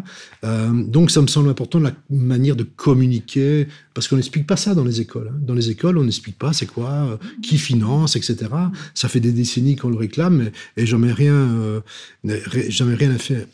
Euh, 0.45 0.71
donc 0.73 1.11
ça 1.11 1.21
me 1.21 1.27
semble 1.27 1.51
important 1.51 1.81
la 1.81 1.93
manière 2.09 2.57
de 2.57 2.63
communiquer, 2.63 3.67
parce 3.93 4.09
qu'on 4.09 4.17
n'explique 4.17 4.47
pas 4.47 4.57
ça 4.57 4.75
dans 4.75 4.85
les 4.85 5.03
écoles. 5.03 5.31
Hein. 5.31 5.39
Dans 5.43 5.55
les 5.55 5.69
écoles, 5.69 5.99
on 5.99 6.05
n'explique 6.05 6.39
pas 6.39 6.55
c'est 6.55 6.67
quoi, 6.67 6.91
euh, 6.91 7.17
qui 7.43 7.59
finance, 7.59 8.17
etc. 8.17 8.37
Ça 8.95 9.09
fait 9.09 9.21
des 9.21 9.33
décennies 9.33 9.77
qu'on 9.77 9.91
le 9.91 9.97
réclame 9.97 10.51
et, 10.79 10.87
jamais 10.87 11.13
rien, 11.13 11.83
jamais 12.69 12.95
rien 12.95 13.11
à 13.11 13.19
faire. 13.19 13.45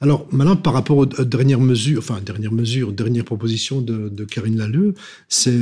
Alors 0.00 0.26
maintenant, 0.32 0.56
par 0.56 0.74
rapport 0.74 0.96
aux, 0.96 1.06
dernières 1.06 1.60
mesures, 1.60 1.98
enfin 1.98 2.20
dernières 2.20 2.52
mesures, 2.52 2.92
dernières 2.92 3.24
propositions 3.24 3.80
de, 3.80 4.24
Karine 4.24 4.56
Lalleux, 4.56 4.94
c'est 5.28 5.58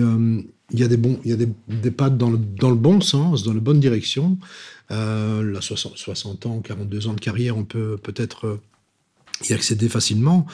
il 0.73 0.81
y 0.81 0.83
a 0.83 0.89
des 0.89 0.97
bons, 0.97 1.19
il 1.25 1.31
y 1.31 1.35
a 1.35 1.37
des, 1.37 1.91
pas 1.91 2.11
dans 2.11 2.31
le, 2.31 2.39
dans 2.39 2.71
le 2.71 2.77
bon 2.77 3.01
sens, 3.01 3.45
dans 3.45 3.55
la 3.55 3.61
bonne 3.61 3.81
direction. 3.81 4.39
Euh, 4.91 5.53
la 5.53 5.61
60, 5.61 5.97
60, 5.97 6.47
ans, 6.47 6.61
42 6.61 7.09
ans 7.09 7.15
de 7.15 7.21
carrière, 7.21 7.57
on 7.57 7.65
peut 7.65 7.97
peut-être 7.97 8.47
euh, 8.47 8.61
y 9.49 9.53
accéder 9.53 9.89
facilement. 9.89 10.47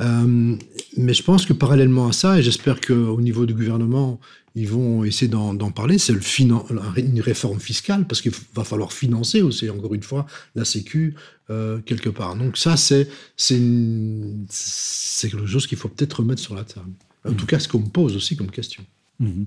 Euh, 0.00 0.56
mais 0.96 1.14
je 1.14 1.22
pense 1.22 1.46
que 1.46 1.52
parallèlement 1.52 2.08
à 2.08 2.12
ça, 2.12 2.38
et 2.38 2.42
j'espère 2.42 2.80
qu'au 2.80 3.20
niveau 3.20 3.46
du 3.46 3.54
gouvernement, 3.54 4.20
ils 4.54 4.68
vont 4.68 5.04
essayer 5.04 5.28
d'en 5.28 5.70
parler, 5.70 5.98
c'est 5.98 6.14
une 6.40 7.20
réforme 7.20 7.60
fiscale, 7.60 8.06
parce 8.06 8.20
qu'il 8.20 8.32
va 8.54 8.64
falloir 8.64 8.92
financer 8.92 9.42
aussi, 9.42 9.70
encore 9.70 9.94
une 9.94 10.02
fois, 10.02 10.26
la 10.54 10.64
Sécu 10.64 11.14
quelque 11.48 12.08
part. 12.08 12.34
Donc 12.34 12.56
ça, 12.56 12.76
c'est 12.76 13.08
quelque 13.36 15.46
chose 15.46 15.66
qu'il 15.66 15.78
faut 15.78 15.88
peut-être 15.88 16.20
remettre 16.20 16.40
sur 16.40 16.54
la 16.54 16.64
table. 16.64 16.90
En 17.28 17.34
tout 17.34 17.46
cas, 17.46 17.58
ce 17.58 17.68
qu'on 17.68 17.80
me 17.80 17.88
pose 17.88 18.16
aussi 18.16 18.36
comme 18.36 18.50
question. 18.50 18.84
Mmh. 19.20 19.44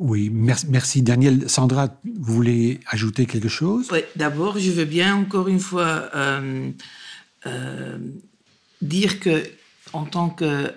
Oui, 0.00 0.30
merci, 0.30 1.02
Daniel. 1.02 1.48
Sandra, 1.48 2.00
vous 2.04 2.34
voulez 2.34 2.80
ajouter 2.88 3.26
quelque 3.26 3.48
chose? 3.48 3.88
Oui, 3.92 4.00
d'abord, 4.16 4.58
je 4.58 4.70
veux 4.70 4.84
bien 4.84 5.14
encore 5.14 5.48
une 5.48 5.60
fois 5.60 6.10
euh, 6.14 6.70
euh, 7.46 7.98
dire 8.82 9.20
que 9.20 9.42
en 9.92 10.04
tant 10.04 10.28
que 10.30 10.72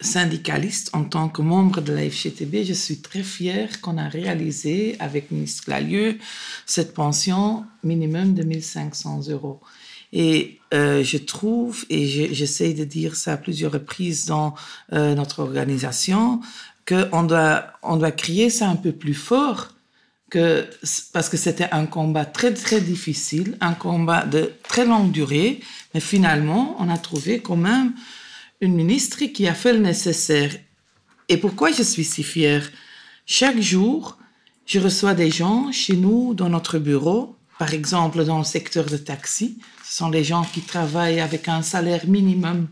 syndicaliste, 0.00 0.90
en 0.94 1.04
tant 1.04 1.28
que 1.28 1.42
membre 1.42 1.80
de 1.80 1.92
la 1.92 2.08
FGTB, 2.08 2.64
je 2.64 2.72
suis 2.72 2.98
très 2.98 3.22
fière 3.22 3.80
qu'on 3.80 3.98
a 3.98 4.08
réalisé 4.08 4.96
avec 5.00 5.30
ministre 5.30 5.64
Lalieu 5.68 6.18
cette 6.66 6.94
pension 6.94 7.64
minimum 7.82 8.34
de 8.34 8.44
1500 8.44 9.28
euros. 9.28 9.60
Et 10.12 10.58
euh, 10.72 11.02
je 11.04 11.18
trouve, 11.18 11.84
et 11.90 12.06
j'essaie 12.06 12.72
de 12.72 12.84
dire 12.84 13.16
ça 13.16 13.34
à 13.34 13.36
plusieurs 13.36 13.72
reprises 13.72 14.24
dans 14.26 14.54
notre 14.90 15.40
organisation, 15.40 16.40
qu'on 16.86 17.22
doit, 17.24 17.66
on 17.82 17.96
doit 17.96 18.12
crier 18.12 18.48
ça 18.48 18.68
un 18.68 18.76
peu 18.76 18.92
plus 18.92 19.14
fort 19.14 19.74
que, 20.30 20.68
parce 21.12 21.28
que 21.28 21.36
c'était 21.36 21.68
un 21.72 21.86
combat 21.86 22.24
très, 22.24 22.52
très 22.52 22.80
difficile, 22.80 23.56
un 23.60 23.74
combat 23.74 24.24
de 24.26 24.52
très 24.68 24.84
longue 24.84 25.10
durée, 25.10 25.60
mais 25.94 26.00
finalement, 26.00 26.76
on 26.78 26.88
a 26.88 26.98
trouvé 26.98 27.40
quand 27.40 27.56
même 27.56 27.94
une 28.60 28.74
ministre 28.74 29.24
qui 29.24 29.46
a 29.46 29.54
fait 29.54 29.72
le 29.72 29.78
nécessaire. 29.78 30.52
Et 31.28 31.36
pourquoi 31.36 31.72
je 31.72 31.82
suis 31.82 32.04
si 32.04 32.22
fière? 32.22 32.68
Chaque 33.26 33.60
jour, 33.60 34.18
je 34.66 34.78
reçois 34.78 35.14
des 35.14 35.30
gens 35.30 35.72
chez 35.72 35.96
nous, 35.96 36.34
dans 36.34 36.48
notre 36.48 36.78
bureau, 36.78 37.36
par 37.58 37.74
exemple 37.74 38.24
dans 38.24 38.38
le 38.38 38.44
secteur 38.44 38.86
de 38.86 38.96
taxi. 38.96 39.58
Ce 39.84 39.96
sont 39.96 40.10
les 40.10 40.24
gens 40.24 40.44
qui 40.44 40.60
travaillent 40.60 41.20
avec 41.20 41.48
un 41.48 41.62
salaire 41.62 42.06
minimum 42.06 42.68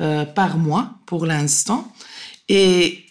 euh, 0.00 0.24
par 0.24 0.58
mois 0.58 0.94
pour 1.06 1.24
l'instant. 1.24 1.92
Et 2.48 3.04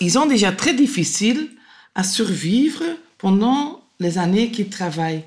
ils 0.00 0.18
ont 0.18 0.26
déjà 0.26 0.52
très 0.52 0.74
difficile 0.74 1.50
à 1.94 2.02
survivre 2.02 2.82
pendant 3.20 3.82
les 3.98 4.18
années 4.18 4.50
qu'ils 4.50 4.70
travaillent. 4.70 5.24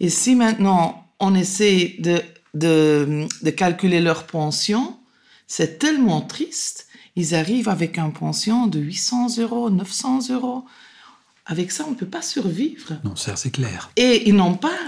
Et 0.00 0.08
si 0.08 0.34
maintenant 0.34 1.06
on 1.18 1.34
essaie 1.34 1.96
de, 1.98 2.20
de, 2.54 3.26
de 3.42 3.50
calculer 3.50 4.00
leur 4.00 4.26
pension, 4.26 4.96
c'est 5.46 5.78
tellement 5.78 6.20
triste. 6.20 6.86
Ils 7.16 7.34
arrivent 7.34 7.68
avec 7.68 7.98
une 7.98 8.12
pension 8.12 8.66
de 8.66 8.78
800 8.78 9.38
euros, 9.38 9.70
900 9.70 10.30
euros. 10.30 10.64
Avec 11.46 11.70
ça, 11.72 11.84
on 11.86 11.92
ne 11.92 11.96
peut 11.96 12.06
pas 12.06 12.22
survivre. 12.22 12.98
Non, 13.04 13.16
ça 13.16 13.36
c'est 13.36 13.50
clair. 13.50 13.90
Et 13.96 14.28
ils 14.28 14.34
n'ont 14.34 14.56
pas 14.56 14.78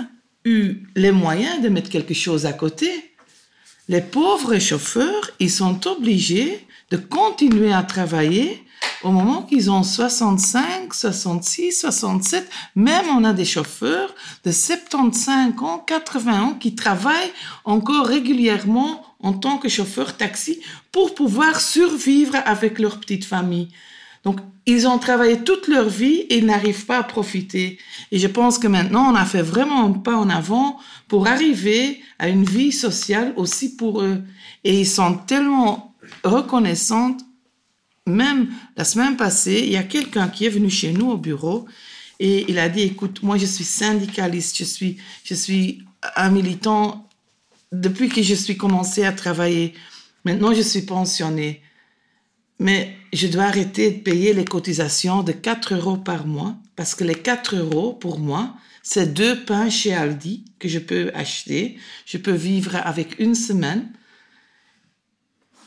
eu 0.45 0.87
les 0.95 1.12
moyens 1.12 1.62
de 1.62 1.68
mettre 1.68 1.90
quelque 1.90 2.14
chose 2.14 2.47
à 2.47 2.52
côté. 2.52 2.90
Les 3.88 4.00
pauvres 4.00 4.59
chauffeurs, 4.59 5.30
ils 5.38 5.50
sont 5.50 5.87
obligés 5.87 6.66
de 6.90 6.97
continuer 6.97 7.73
à 7.73 7.83
travailler 7.83 8.62
au 9.02 9.11
moment 9.11 9.43
qu'ils 9.43 9.71
ont 9.71 9.83
65, 9.83 10.93
66, 10.93 11.81
67, 11.81 12.49
même 12.75 13.05
on 13.17 13.25
a 13.25 13.33
des 13.33 13.45
chauffeurs 13.45 14.14
de 14.45 14.50
75 14.50 15.52
ans, 15.62 15.78
80 15.87 16.40
ans 16.43 16.55
qui 16.55 16.75
travaillent 16.75 17.33
encore 17.64 18.07
régulièrement 18.07 19.05
en 19.21 19.33
tant 19.33 19.59
que 19.59 19.69
chauffeur 19.69 20.17
taxi 20.17 20.61
pour 20.93 21.14
pouvoir 21.14 21.61
survivre 21.61 22.37
avec 22.45 22.78
leur 22.78 22.99
petite 22.99 23.25
famille. 23.25 23.69
Donc, 24.25 24.40
ils 24.67 24.87
ont 24.87 24.99
travaillé 24.99 25.43
toute 25.45 25.69
leur 25.69 25.88
vie 25.88 26.26
et 26.28 26.38
ils 26.38 26.47
n'arrivent 26.47 26.85
pas 26.85 26.99
à 26.99 27.02
profiter. 27.02 27.78
Et 28.12 28.19
je 28.19 28.26
pense 28.26 28.59
que 28.59 28.67
maintenant, 28.67 29.11
on 29.11 29.14
a 29.14 29.25
fait 29.25 29.43
vraiment 29.43 29.87
un 29.87 29.93
pas 29.93 30.17
en 30.17 30.28
avant 30.28 30.78
pour 31.07 31.26
arriver 31.26 32.02
à 32.19 32.28
une 32.28 32.45
vie 32.45 32.73
sociale 32.73 33.33
aussi 33.37 33.76
pour 33.76 34.02
eux. 34.02 34.23
Et 34.64 34.81
ils 34.81 34.87
sont 34.87 35.14
tellement 35.14 35.95
reconnaissants 36.25 37.17
même 38.09 38.49
la 38.77 38.85
semaine 38.85 39.17
passée, 39.17 39.61
il 39.65 39.71
y 39.71 39.77
a 39.77 39.83
quelqu'un 39.83 40.29
qui 40.29 40.47
est 40.47 40.50
venu 40.50 40.71
chez 40.71 40.93
nous 40.93 41.11
au 41.11 41.17
bureau 41.17 41.67
et 42.19 42.45
il 42.49 42.59
a 42.59 42.69
dit, 42.69 42.83
écoute, 42.83 43.23
moi 43.23 43.37
je 43.37 43.47
suis 43.47 43.65
syndicaliste, 43.65 44.57
je 44.57 44.65
suis, 44.65 44.99
je 45.25 45.35
suis 45.35 45.85
un 46.17 46.31
militant 46.31 47.09
depuis 47.73 48.09
que 48.09 48.23
je 48.23 48.35
suis 48.35 48.57
commencé 48.57 49.05
à 49.05 49.12
travailler. 49.12 49.75
Maintenant, 50.25 50.55
je 50.55 50.62
suis 50.62 50.83
pensionné. 50.83 51.62
Mais 52.59 52.97
je 53.12 53.29
dois 53.29 53.45
arrêter 53.45 53.93
de 53.93 54.00
payer 54.00 54.33
les 54.33 54.45
cotisations 54.45 55.23
de 55.23 55.31
4 55.31 55.77
euros 55.77 55.97
par 55.97 56.27
mois 56.27 56.57
parce 56.75 56.95
que 56.95 57.05
les 57.05 57.15
4 57.15 57.57
euros, 57.57 57.93
pour 57.93 58.19
moi, 58.19 58.57
c'est 58.83 59.15
deux 59.15 59.45
pains 59.45 59.71
chez 59.71 59.95
Aldi 59.95 60.45
que 60.59 60.69
je 60.69 60.81
peux 60.81 61.12
acheter. 61.15 61.79
Je 62.05 62.19
peux 62.19 62.33
vivre 62.33 62.75
avec 62.85 63.21
une 63.21 63.37
semaine 63.37 63.93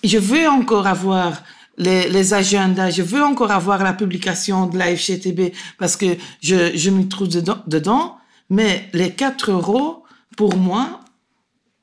je 0.04 0.18
veux 0.18 0.48
encore 0.48 0.88
avoir 0.88 1.44
les, 1.78 2.34
agendas, 2.34 2.92
je 2.92 3.02
veux 3.02 3.24
encore 3.24 3.52
avoir 3.52 3.84
la 3.84 3.94
publication 3.94 4.68
de 4.68 4.78
la 4.78 4.96
FGTB 4.96 5.54
parce 5.78 5.96
que 5.96 6.18
je, 6.42 6.90
m'y 6.90 7.08
trouve 7.08 7.30
dedans, 7.30 8.18
mais 8.50 8.90
les 8.94 9.12
4 9.12 9.52
euros, 9.52 10.04
pour 10.38 10.58
moi, 10.58 11.02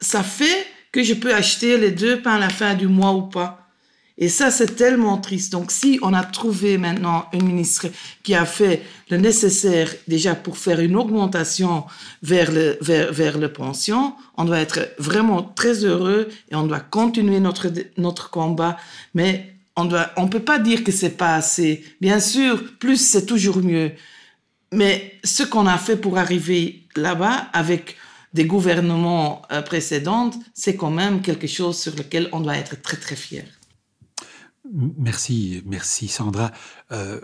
ça 0.00 0.23
fait 0.23 0.66
que 0.92 1.02
je 1.02 1.14
peux 1.14 1.35
acheter 1.35 1.78
les 1.78 1.90
deux 1.90 2.21
pains 2.21 2.37
à 2.37 2.38
la 2.38 2.49
fin 2.49 2.75
du 2.75 2.87
mois 2.87 3.12
ou 3.12 3.23
pas. 3.23 3.64
Et 4.21 4.28
ça, 4.28 4.50
c'est 4.50 4.75
tellement 4.75 5.18
triste. 5.18 5.52
Donc, 5.52 5.71
si 5.71 6.00
on 6.02 6.12
a 6.12 6.25
trouvé 6.25 6.76
maintenant 6.76 7.26
une 7.33 7.47
ministre 7.47 7.87
qui 8.25 8.35
a 8.35 8.45
fait 8.45 8.83
le 9.11 9.16
nécessaire 9.16 9.95
déjà 10.09 10.35
pour 10.35 10.59
faire 10.59 10.80
une 10.80 10.97
augmentation 10.97 11.85
vers 12.23 12.50
le, 12.50 12.78
vers, 12.80 13.12
vers 13.12 13.52
pension, 13.52 14.14
on 14.37 14.45
doit 14.45 14.59
être 14.59 14.80
vraiment 14.99 15.42
très 15.42 15.85
heureux 15.85 16.28
et 16.50 16.57
on 16.57 16.66
doit 16.66 16.80
continuer 16.80 17.38
notre, 17.38 17.68
notre 17.97 18.30
combat. 18.30 18.76
Mais 19.14 19.58
on 19.78 19.88
on 20.16 20.28
peut 20.28 20.40
pas 20.40 20.58
dire 20.58 20.82
que 20.85 20.92
c'est 20.92 21.16
pas 21.16 21.35
assez. 21.35 21.85
Bien 22.00 22.20
sûr, 22.20 22.76
plus 22.78 22.97
c'est 22.97 23.26
toujours 23.26 23.58
mieux. 23.58 23.92
Mais 24.73 25.14
ce 25.25 25.42
qu'on 25.44 25.66
a 25.66 25.78
fait 25.78 25.97
pour 25.97 26.18
arriver 26.18 26.87
là-bas 26.97 27.49
avec 27.52 27.97
des 28.35 28.44
gouvernements 28.44 29.42
euh, 29.50 29.62
précédents, 29.62 30.30
c'est 30.52 30.76
quand 30.76 30.90
même 30.90 31.23
quelque 31.23 31.47
chose 31.47 31.78
sur 31.78 31.94
lequel 31.97 32.28
on 32.32 32.40
doit 32.40 32.56
être 32.56 32.80
très 32.82 32.99
très 32.99 33.16
fier. 33.16 33.44
Merci, 34.99 35.62
merci 35.64 36.08
Sandra. 36.08 36.50
Euh, 36.92 37.20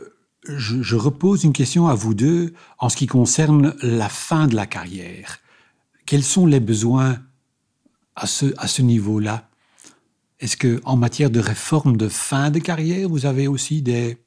je, 0.46 0.96
repose 0.96 1.44
une 1.44 1.52
question 1.52 1.88
à 1.88 1.94
vous 1.94 2.14
deux 2.14 2.54
en 2.78 2.88
ce 2.88 2.96
qui 2.96 3.06
concerne 3.06 3.74
la 3.82 4.08
fin 4.08 4.46
de 4.46 4.54
la 4.54 4.66
carrière. 4.66 5.40
Quels 6.06 6.22
sont 6.22 6.46
les 6.46 6.60
besoins 6.60 7.18
à 8.14 8.26
ce 8.26 8.82
niveau-là? 8.82 9.48
Est-ce 10.40 10.56
que 10.56 10.80
en 10.84 10.96
matière 10.96 11.30
de 11.30 11.40
réforme 11.40 11.96
de 11.96 12.08
fin 12.08 12.50
de 12.50 12.58
carrière, 12.58 13.08
vous 13.08 13.26
avez 13.26 13.46
aussi 13.46 13.82
des, 13.82 14.18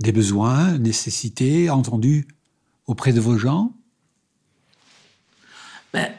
des 0.00 0.12
besoins, 0.12 0.78
nécessités 0.78 1.70
entendus 1.70 2.26
auprès 2.86 3.12
de 3.12 3.20
vos 3.20 3.38
gens? 3.38 3.72
Ben, 5.92 6.12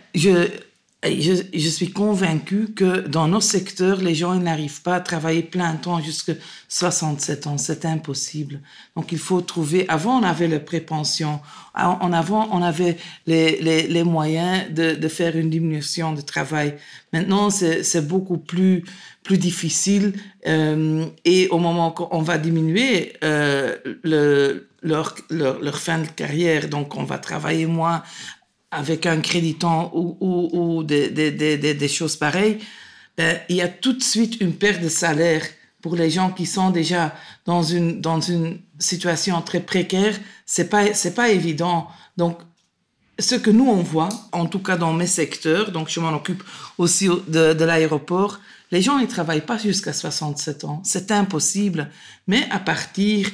je, 1.04 1.44
je, 1.54 1.70
suis 1.70 1.92
convaincue 1.92 2.74
que 2.74 3.08
dans 3.08 3.28
nos 3.28 3.42
secteurs, 3.42 3.98
les 3.98 4.16
gens 4.16 4.36
n'arrivent 4.36 4.82
pas 4.82 4.96
à 4.96 5.00
travailler 5.02 5.44
plein 5.44 5.76
temps 5.76 6.02
jusqu'à 6.02 6.34
67 6.70 7.48
ans. 7.48 7.58
C'est 7.58 7.86
impossible. 7.86 8.62
Donc, 8.96 9.12
il 9.12 9.18
faut 9.18 9.42
trouver. 9.42 9.86
Avant, 9.90 10.20
on 10.20 10.24
avait 10.24 10.48
le 10.48 10.64
prépension. 10.64 11.42
En 11.76 12.14
avant, 12.14 12.48
on 12.52 12.62
avait 12.62 12.98
les, 13.26 13.60
les, 13.60 13.88
les 13.88 14.04
moyens 14.04 14.72
de, 14.72 14.96
de, 14.96 15.08
faire 15.08 15.36
une 15.36 15.50
diminution 15.50 16.14
de 16.14 16.22
travail. 16.22 16.76
Maintenant, 17.12 17.50
c'est 17.50 18.08
beaucoup 18.08 18.38
plus, 18.38 18.86
plus 19.24 19.38
difficile. 19.38 20.14
Euh, 20.48 21.06
et 21.26 21.48
au 21.50 21.58
moment 21.58 21.92
qu'on 21.92 22.22
va 22.22 22.38
diminuer 22.38 23.14
euh, 23.24 23.76
le, 24.04 24.68
leur, 24.84 25.16
leur, 25.30 25.80
fin 25.80 26.00
de 26.00 26.08
carrière, 26.08 26.70
donc 26.70 26.96
on 26.96 27.04
va 27.04 27.18
travailler 27.18 27.66
moins 27.66 28.04
avec 28.74 29.06
un 29.06 29.20
créditant 29.22 29.92
ou, 29.94 30.84
des, 30.84 31.88
choses 31.88 32.16
pareilles, 32.16 32.60
ben, 33.18 33.40
il 33.50 33.58
y 33.58 33.62
a 33.62 33.68
tout 33.68 33.94
de 33.94 34.04
suite 34.04 34.42
une 34.42 34.54
perte 34.54 34.82
de 34.82 34.90
salaire 34.90 35.44
pour 35.82 35.96
les 35.96 36.10
gens 36.10 36.32
qui 36.32 36.46
sont 36.46 36.72
déjà 36.72 37.14
dans 37.46 37.62
une, 37.64 38.60
situation 38.80 39.42
très 39.42 39.60
précaire. 39.60 40.16
C'est 40.46 40.70
pas, 40.70 40.86
pas 41.16 41.30
évident. 41.30 41.88
Donc, 42.18 42.40
ce 43.20 43.36
que 43.36 43.52
nous, 43.52 43.70
on 43.70 43.84
voit, 43.84 44.10
en 44.32 44.48
tout 44.48 44.60
cas 44.60 44.76
dans 44.76 44.92
mes 44.92 45.08
secteurs, 45.08 45.72
donc 45.72 45.90
je 45.90 46.00
m'en 46.00 46.14
occupe 46.14 46.44
aussi 46.78 47.08
de, 47.08 47.54
de 47.54 47.64
l'aéroport, 47.64 48.40
les 48.72 48.82
gens 48.82 48.98
ne 48.98 49.06
travaillent 49.06 49.46
pas 49.46 49.58
jusqu'à 49.60 49.94
67 49.94 50.64
ans. 50.64 50.82
C'est 50.84 51.12
impossible. 51.12 51.92
Mais 52.28 52.48
à 52.50 52.60
partir 52.60 53.30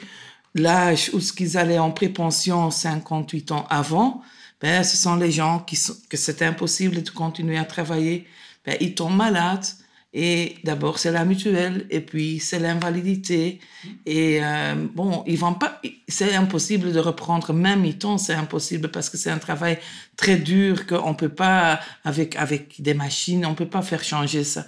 l'âge 0.54 1.10
où 1.14 1.20
ce 1.20 1.32
qu'ils 1.32 1.58
allaient 1.58 1.80
en 1.80 1.92
prépension 1.92 2.70
58 2.72 3.52
ans 3.54 3.66
avant, 3.70 4.22
ben, 4.62 4.84
ce 4.84 4.98
sont 4.98 5.16
les 5.16 5.32
gens 5.32 5.60
qui 5.60 5.76
sont, 5.76 5.96
que 6.10 6.18
c'est 6.18 6.42
impossible 6.42 7.02
de 7.02 7.10
continuer 7.10 7.58
à 7.58 7.66
travailler. 7.66 8.28
Ben, 8.66 8.76
ils 8.80 8.96
tombent 8.96 9.16
malades. 9.16 9.66
Et 10.12 10.56
d'abord, 10.64 10.98
c'est 10.98 11.12
la 11.12 11.24
mutuelle, 11.24 11.86
et 11.92 12.00
puis 12.00 12.40
c'est 12.40 12.58
l'invalidité. 12.58 13.60
Et 14.08 14.40
euh, 14.44 14.74
bon, 14.96 15.24
ils 15.28 15.38
vont 15.38 15.54
pas. 15.54 15.80
C'est 16.08 16.34
impossible 16.34 16.92
de 16.92 17.00
reprendre 17.00 17.54
même 17.54 17.82
mi-temps, 17.82 18.18
c'est 18.18 18.34
impossible 18.34 18.90
parce 18.90 19.08
que 19.12 19.18
c'est 19.18 19.30
un 19.30 19.38
travail 19.38 19.78
très 20.18 20.38
dur 20.38 20.88
qu'on 20.88 21.14
peut 21.14 21.30
pas 21.30 21.80
avec 22.04 22.36
avec 22.38 22.82
des 22.82 22.96
machines, 22.96 23.46
on 23.46 23.54
peut 23.54 23.70
pas 23.70 23.84
faire 23.84 24.04
changer 24.04 24.44
ça. 24.44 24.66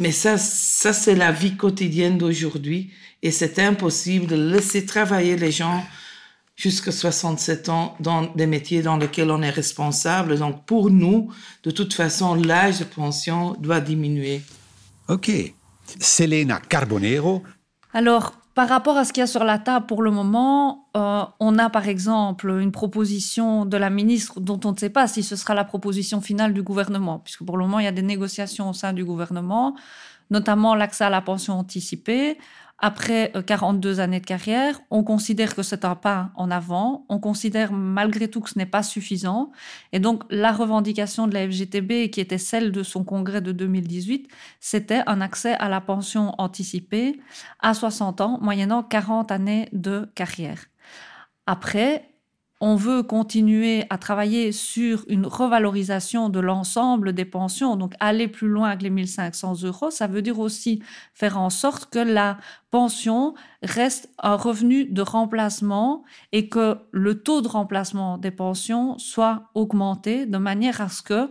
Mais 0.00 0.10
ça, 0.10 0.38
ça 0.38 0.94
c'est 0.94 1.14
la 1.14 1.30
vie 1.30 1.56
quotidienne 1.56 2.16
d'aujourd'hui, 2.16 2.94
et 3.22 3.30
c'est 3.30 3.58
impossible 3.58 4.26
de 4.26 4.36
laisser 4.36 4.86
travailler 4.86 5.36
les 5.36 5.52
gens 5.52 5.84
jusqu'à 6.56 6.92
67 6.92 7.68
ans 7.68 7.96
dans 8.00 8.22
des 8.34 8.46
métiers 8.46 8.82
dans 8.82 8.96
lesquels 8.96 9.30
on 9.30 9.42
est 9.42 9.50
responsable. 9.50 10.38
Donc 10.38 10.64
pour 10.66 10.90
nous, 10.90 11.32
de 11.62 11.70
toute 11.70 11.94
façon, 11.94 12.34
l'âge 12.34 12.78
de 12.78 12.84
pension 12.84 13.56
doit 13.58 13.80
diminuer. 13.80 14.42
OK. 15.08 15.30
Selena 16.00 16.60
Carbonero. 16.60 17.42
Alors, 17.92 18.32
par 18.54 18.68
rapport 18.68 18.96
à 18.96 19.04
ce 19.04 19.12
qu'il 19.12 19.20
y 19.20 19.24
a 19.24 19.26
sur 19.26 19.42
la 19.42 19.58
table 19.58 19.86
pour 19.86 20.00
le 20.00 20.12
moment, 20.12 20.86
euh, 20.96 21.24
on 21.40 21.58
a 21.58 21.70
par 21.70 21.88
exemple 21.88 22.50
une 22.60 22.70
proposition 22.70 23.66
de 23.66 23.76
la 23.76 23.90
ministre 23.90 24.40
dont 24.40 24.60
on 24.64 24.72
ne 24.72 24.76
sait 24.76 24.90
pas 24.90 25.08
si 25.08 25.24
ce 25.24 25.34
sera 25.34 25.54
la 25.54 25.64
proposition 25.64 26.20
finale 26.20 26.54
du 26.54 26.62
gouvernement, 26.62 27.18
puisque 27.18 27.44
pour 27.44 27.56
le 27.56 27.64
moment, 27.64 27.80
il 27.80 27.84
y 27.84 27.88
a 27.88 27.92
des 27.92 28.02
négociations 28.02 28.70
au 28.70 28.72
sein 28.72 28.92
du 28.92 29.04
gouvernement, 29.04 29.74
notamment 30.30 30.76
l'accès 30.76 31.04
à 31.04 31.10
la 31.10 31.20
pension 31.20 31.58
anticipée 31.58 32.38
après 32.78 33.32
42 33.46 33.98
euh, 33.98 34.02
années 34.02 34.20
de 34.20 34.26
carrière, 34.26 34.80
on 34.90 35.04
considère 35.04 35.54
que 35.54 35.62
c'est 35.62 35.84
un 35.84 35.94
pas 35.94 36.30
en 36.34 36.50
avant, 36.50 37.06
on 37.08 37.18
considère 37.18 37.72
malgré 37.72 38.28
tout 38.28 38.40
que 38.40 38.50
ce 38.50 38.58
n'est 38.58 38.66
pas 38.66 38.82
suffisant. 38.82 39.52
Et 39.92 40.00
donc 40.00 40.24
la 40.30 40.52
revendication 40.52 41.26
de 41.26 41.34
la 41.34 41.48
FGTB, 41.48 42.10
qui 42.10 42.20
était 42.20 42.38
celle 42.38 42.72
de 42.72 42.82
son 42.82 43.04
congrès 43.04 43.40
de 43.40 43.52
2018, 43.52 44.28
c'était 44.60 45.02
un 45.06 45.20
accès 45.20 45.54
à 45.54 45.68
la 45.68 45.80
pension 45.80 46.34
anticipée 46.38 47.20
à 47.60 47.74
60 47.74 48.20
ans, 48.20 48.38
moyennant 48.40 48.82
40 48.82 49.30
années 49.30 49.68
de 49.72 50.10
carrière. 50.14 50.64
Après, 51.46 52.13
on 52.60 52.76
veut 52.76 53.02
continuer 53.02 53.84
à 53.90 53.98
travailler 53.98 54.52
sur 54.52 55.04
une 55.08 55.26
revalorisation 55.26 56.28
de 56.28 56.40
l'ensemble 56.40 57.12
des 57.12 57.24
pensions, 57.24 57.76
donc 57.76 57.94
aller 58.00 58.28
plus 58.28 58.48
loin 58.48 58.76
que 58.76 58.84
les 58.84 58.90
1500 58.90 59.62
euros, 59.64 59.90
ça 59.90 60.06
veut 60.06 60.22
dire 60.22 60.38
aussi 60.38 60.80
faire 61.14 61.38
en 61.38 61.50
sorte 61.50 61.90
que 61.90 61.98
la 61.98 62.38
pension 62.70 63.34
reste 63.62 64.08
un 64.22 64.36
revenu 64.36 64.84
de 64.84 65.02
remplacement 65.02 66.04
et 66.32 66.48
que 66.48 66.78
le 66.92 67.22
taux 67.22 67.40
de 67.40 67.48
remplacement 67.48 68.18
des 68.18 68.30
pensions 68.30 68.98
soit 68.98 69.50
augmenté 69.54 70.26
de 70.26 70.38
manière 70.38 70.80
à 70.80 70.88
ce 70.88 71.02
que 71.02 71.30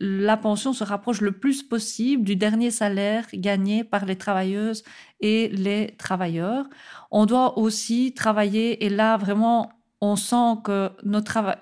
la 0.00 0.36
pension 0.36 0.72
se 0.72 0.84
rapproche 0.84 1.20
le 1.20 1.32
plus 1.32 1.62
possible 1.62 2.24
du 2.24 2.36
dernier 2.36 2.70
salaire 2.70 3.26
gagné 3.32 3.84
par 3.84 4.04
les 4.04 4.16
travailleuses 4.16 4.84
et 5.20 5.48
les 5.48 5.94
travailleurs. 5.98 6.66
On 7.10 7.26
doit 7.26 7.58
aussi 7.58 8.12
travailler, 8.14 8.84
et 8.84 8.88
là 8.90 9.16
vraiment 9.16 9.70
on 10.00 10.16
sent 10.16 10.58
que 10.64 10.90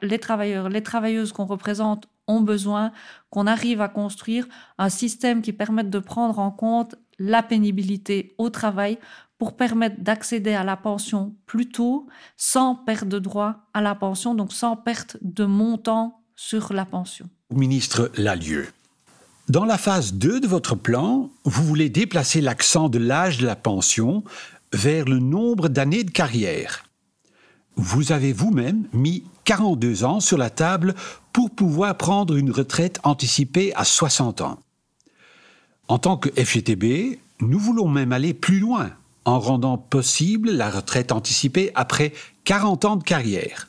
les 0.03 0.19
travailleurs, 0.19 0.69
les 0.69 0.83
travailleuses 0.83 1.33
qu'on 1.33 1.47
représente 1.47 2.09
ont 2.27 2.41
besoin 2.41 2.93
qu'on 3.31 3.47
arrive 3.47 3.81
à 3.81 3.89
construire 3.89 4.47
un 4.79 4.89
système 4.89 5.43
qui 5.43 5.53
permette 5.53 5.91
de 5.91 5.99
prendre 5.99 6.39
en 6.39 6.51
compte 6.51 6.97
la 7.19 7.43
pénibilité 7.43 8.35
au 8.39 8.51
travail 8.51 8.99
pour 9.39 9.57
permettre 9.57 10.01
d'accéder 10.01 10.55
à 10.55 10.65
la 10.65 10.77
pension 10.77 11.35
plus 11.47 11.69
tôt 11.69 12.07
sans 12.37 12.75
perte 12.75 13.09
de 13.09 13.19
droit 13.19 13.69
à 13.75 13.81
la 13.81 13.95
pension, 13.95 14.35
donc 14.35 14.53
sans 14.53 14.77
perte 14.77 15.19
de 15.21 15.45
montant 15.45 16.23
sur 16.35 16.73
la 16.73 16.85
pension. 16.85 17.29
Ministre 17.51 18.11
Lalieu, 18.17 18.69
dans 19.49 19.65
la 19.65 19.79
phase 19.79 20.15
2 20.15 20.41
de 20.41 20.47
votre 20.47 20.75
plan, 20.75 21.31
vous 21.45 21.65
voulez 21.65 21.89
déplacer 21.89 22.41
l'accent 22.41 22.89
de 22.89 22.99
l'âge 22.99 23.39
de 23.39 23.47
la 23.47 23.57
pension 23.57 24.25
vers 24.73 25.05
le 25.05 25.19
nombre 25.19 25.69
d'années 25.69 26.05
de 26.05 26.11
carrière 26.11 26.86
vous 27.77 28.13
avez 28.13 28.33
vous-même 28.33 28.89
mis 28.93 29.25
42 29.45 30.05
ans 30.05 30.21
sur 30.21 30.39
la 30.39 30.51
table 30.51 30.95
pour 31.33 31.51
pouvoir 31.51 31.97
prendre 31.97 32.37
une 32.37 32.51
retraite 32.51 32.99
anticipée 33.05 33.73
à 33.75 33.85
60 33.85 34.41
ans. 34.41 34.59
En 35.89 35.99
tant 35.99 36.17
que 36.17 36.31
FGTB, 36.31 37.19
nous 37.41 37.59
voulons 37.59 37.89
même 37.89 38.13
aller 38.13 38.35
plus 38.35 38.59
loin 38.59 38.91
en 39.25 39.39
rendant 39.39 39.77
possible 39.77 40.51
la 40.51 40.71
retraite 40.71 41.13
anticipée 41.13 41.71
après 41.75 42.13
40 42.45 42.85
ans 42.85 42.97
de 42.97 43.05
carrière. 43.05 43.69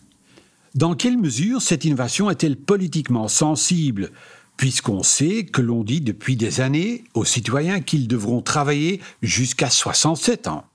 Dans 0.76 0.96
quelle 0.96 1.18
mesure 1.18 1.62
cette 1.62 1.86
innovation 1.86 2.30
est-elle 2.30 2.56
politiquement 2.56 3.28
sensible, 3.28 4.12
puisqu'on 4.56 5.04
sait 5.04 5.44
que 5.46 5.62
l'on 5.62 5.84
dit 5.84 6.02
depuis 6.02 6.36
des 6.36 6.62
années 6.62 7.04
aux 7.14 7.26
citoyens 7.26 7.82
qu'ils 7.82 8.08
devront 8.08 8.42
travailler 8.42 9.02
jusqu'à 9.22 9.70
67 9.70 10.48
ans? 10.48 10.66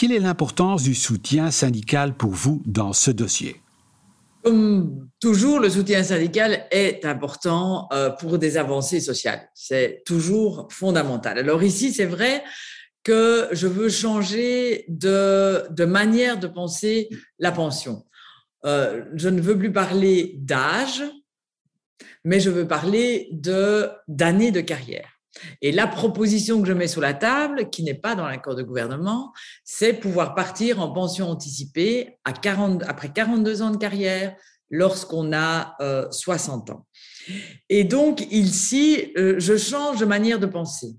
Quelle 0.00 0.12
est 0.12 0.18
l'importance 0.18 0.82
du 0.82 0.94
soutien 0.94 1.50
syndical 1.50 2.16
pour 2.16 2.30
vous 2.30 2.62
dans 2.64 2.94
ce 2.94 3.10
dossier? 3.10 3.60
Comme 4.42 5.10
toujours, 5.20 5.60
le 5.60 5.68
soutien 5.68 6.02
syndical 6.02 6.66
est 6.70 7.04
important 7.04 7.86
euh, 7.92 8.08
pour 8.08 8.38
des 8.38 8.56
avancées 8.56 9.00
sociales. 9.00 9.50
C'est 9.52 10.02
toujours 10.06 10.68
fondamental. 10.70 11.38
Alors 11.38 11.62
ici, 11.62 11.92
c'est 11.92 12.06
vrai 12.06 12.42
que 13.02 13.48
je 13.52 13.66
veux 13.66 13.90
changer 13.90 14.86
de, 14.88 15.66
de 15.68 15.84
manière 15.84 16.40
de 16.40 16.46
penser 16.46 17.10
la 17.38 17.52
pension. 17.52 18.06
Euh, 18.64 19.04
je 19.16 19.28
ne 19.28 19.42
veux 19.42 19.58
plus 19.58 19.70
parler 19.70 20.36
d'âge, 20.38 21.02
mais 22.24 22.40
je 22.40 22.48
veux 22.48 22.66
parler 22.66 23.28
de 23.32 23.90
d'années 24.08 24.50
de 24.50 24.62
carrière. 24.62 25.19
Et 25.62 25.72
la 25.72 25.86
proposition 25.86 26.60
que 26.60 26.68
je 26.68 26.72
mets 26.72 26.88
sur 26.88 27.00
la 27.00 27.14
table, 27.14 27.70
qui 27.70 27.82
n'est 27.82 27.94
pas 27.94 28.14
dans 28.14 28.26
l'accord 28.26 28.54
de 28.54 28.62
gouvernement, 28.62 29.32
c'est 29.64 29.92
pouvoir 29.92 30.34
partir 30.34 30.80
en 30.80 30.90
pension 30.92 31.28
anticipée 31.28 32.18
à 32.24 32.32
40, 32.32 32.82
après 32.86 33.12
42 33.12 33.62
ans 33.62 33.70
de 33.70 33.76
carrière 33.76 34.34
lorsqu'on 34.70 35.32
a 35.32 35.76
60 36.10 36.70
euh, 36.70 36.72
ans. 36.72 36.86
Et 37.68 37.84
donc, 37.84 38.26
ici, 38.30 39.12
euh, 39.16 39.36
je 39.38 39.56
change 39.56 39.98
de 39.98 40.04
manière 40.04 40.38
de 40.38 40.46
penser. 40.46 40.94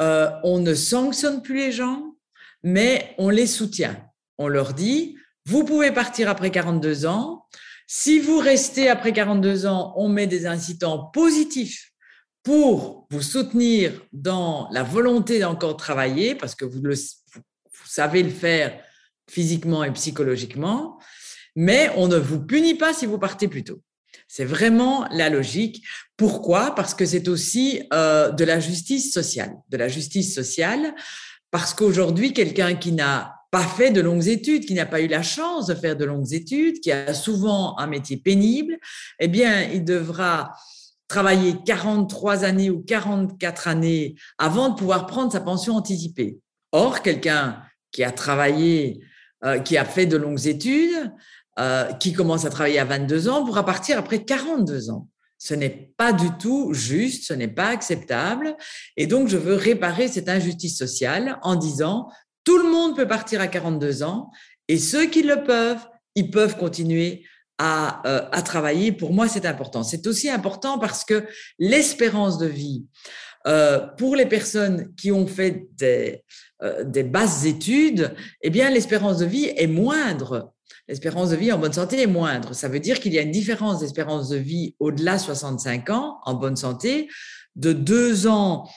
Euh, 0.00 0.30
on 0.42 0.58
ne 0.58 0.74
sanctionne 0.74 1.42
plus 1.42 1.56
les 1.56 1.72
gens, 1.72 2.16
mais 2.62 3.14
on 3.18 3.30
les 3.30 3.46
soutient. 3.46 3.96
On 4.38 4.48
leur 4.48 4.74
dit, 4.74 5.16
vous 5.46 5.64
pouvez 5.64 5.92
partir 5.92 6.28
après 6.28 6.50
42 6.50 7.06
ans. 7.06 7.46
Si 7.86 8.18
vous 8.18 8.38
restez 8.38 8.88
après 8.88 9.12
42 9.12 9.66
ans, 9.66 9.92
on 9.96 10.08
met 10.08 10.26
des 10.26 10.46
incitants 10.46 11.10
positifs 11.12 11.93
pour 12.44 13.08
vous 13.10 13.22
soutenir 13.22 14.00
dans 14.12 14.68
la 14.70 14.82
volonté 14.82 15.40
d'encore 15.40 15.76
travailler, 15.76 16.34
parce 16.34 16.54
que 16.54 16.64
vous, 16.64 16.80
le, 16.82 16.94
vous 16.94 17.88
savez 17.88 18.22
le 18.22 18.30
faire 18.30 18.78
physiquement 19.28 19.82
et 19.82 19.92
psychologiquement, 19.92 21.00
mais 21.56 21.90
on 21.96 22.06
ne 22.06 22.18
vous 22.18 22.44
punit 22.44 22.74
pas 22.74 22.92
si 22.92 23.06
vous 23.06 23.18
partez 23.18 23.48
plus 23.48 23.64
tôt. 23.64 23.80
C'est 24.28 24.44
vraiment 24.44 25.06
la 25.10 25.30
logique. 25.30 25.84
Pourquoi? 26.16 26.74
Parce 26.74 26.94
que 26.94 27.06
c'est 27.06 27.28
aussi 27.28 27.82
euh, 27.92 28.30
de 28.30 28.44
la 28.44 28.60
justice 28.60 29.12
sociale. 29.12 29.54
De 29.70 29.76
la 29.76 29.88
justice 29.88 30.34
sociale, 30.34 30.94
parce 31.50 31.72
qu'aujourd'hui, 31.72 32.32
quelqu'un 32.32 32.74
qui 32.74 32.92
n'a 32.92 33.34
pas 33.50 33.66
fait 33.66 33.90
de 33.90 34.00
longues 34.00 34.26
études, 34.26 34.66
qui 34.66 34.74
n'a 34.74 34.86
pas 34.86 35.00
eu 35.00 35.06
la 35.06 35.22
chance 35.22 35.66
de 35.66 35.74
faire 35.74 35.96
de 35.96 36.04
longues 36.04 36.32
études, 36.32 36.80
qui 36.80 36.90
a 36.90 37.14
souvent 37.14 37.78
un 37.78 37.86
métier 37.86 38.16
pénible, 38.16 38.76
eh 39.20 39.28
bien, 39.28 39.62
il 39.62 39.84
devra 39.84 40.52
travailler 41.08 41.56
43 41.64 42.44
années 42.44 42.70
ou 42.70 42.80
44 42.80 43.68
années 43.68 44.14
avant 44.38 44.70
de 44.70 44.74
pouvoir 44.74 45.06
prendre 45.06 45.32
sa 45.32 45.40
pension 45.40 45.76
anticipée. 45.76 46.38
Or, 46.72 47.02
quelqu'un 47.02 47.62
qui 47.92 48.02
a 48.02 48.10
travaillé, 48.10 49.00
euh, 49.44 49.58
qui 49.58 49.76
a 49.76 49.84
fait 49.84 50.06
de 50.06 50.16
longues 50.16 50.46
études, 50.46 51.12
euh, 51.60 51.92
qui 51.94 52.12
commence 52.12 52.44
à 52.44 52.50
travailler 52.50 52.80
à 52.80 52.84
22 52.84 53.28
ans 53.28 53.44
pourra 53.44 53.64
partir 53.64 53.98
après 53.98 54.24
42 54.24 54.90
ans. 54.90 55.08
Ce 55.38 55.54
n'est 55.54 55.92
pas 55.96 56.12
du 56.12 56.30
tout 56.38 56.72
juste, 56.72 57.28
ce 57.28 57.34
n'est 57.34 57.48
pas 57.48 57.68
acceptable. 57.68 58.56
Et 58.96 59.06
donc, 59.06 59.28
je 59.28 59.36
veux 59.36 59.54
réparer 59.54 60.08
cette 60.08 60.28
injustice 60.28 60.76
sociale 60.76 61.38
en 61.42 61.54
disant, 61.54 62.08
tout 62.44 62.58
le 62.58 62.68
monde 62.68 62.96
peut 62.96 63.06
partir 63.06 63.40
à 63.40 63.46
42 63.46 64.02
ans 64.02 64.30
et 64.68 64.78
ceux 64.78 65.06
qui 65.06 65.22
le 65.22 65.44
peuvent, 65.44 65.86
ils 66.14 66.30
peuvent 66.30 66.56
continuer 66.56 67.24
euh, 67.62 68.28
à, 68.32 68.42
travailler. 68.42 68.90
Pour 68.90 69.12
moi, 69.12 69.28
c'est 69.28 69.46
important. 69.46 69.84
C'est 69.84 70.06
aussi 70.08 70.28
important 70.28 70.78
parce 70.78 71.04
que 71.04 71.24
l'espérance 71.58 72.36
de 72.36 72.46
vie 72.46 72.84
euh, 73.46 73.78
pour 73.96 74.16
les 74.16 74.26
personnes 74.26 74.92
qui 74.96 75.12
ont 75.12 75.26
fait 75.26 75.68
des, 75.76 76.24
euh, 76.62 76.82
des 76.82 77.04
basses 77.04 77.44
études, 77.44 78.12
eh 78.42 78.50
bien, 78.50 78.70
l'espérance 78.70 79.18
de 79.18 79.26
vie 79.26 79.52
est 79.56 79.68
moindre. 79.68 80.52
L'espérance 80.88 81.30
de 81.30 81.36
vie 81.36 81.52
en 81.52 81.58
bonne 81.58 81.72
santé 81.72 82.02
est 82.02 82.08
moindre. 82.08 82.54
Ça 82.54 82.68
veut 82.68 82.80
dire 82.80 82.98
qu'il 82.98 83.14
y 83.14 83.18
a 83.18 83.22
une 83.22 83.30
différence 83.30 83.80
d'espérance 83.80 84.30
de 84.30 84.36
vie 84.36 84.74
au-delà 84.80 85.16
de 85.16 85.22
65 85.22 85.90
ans 85.90 86.18
en 86.24 86.34
bonne 86.34 86.56
santé 86.56 87.08
de 87.54 87.72
deux 87.72 88.26
ans 88.26 88.68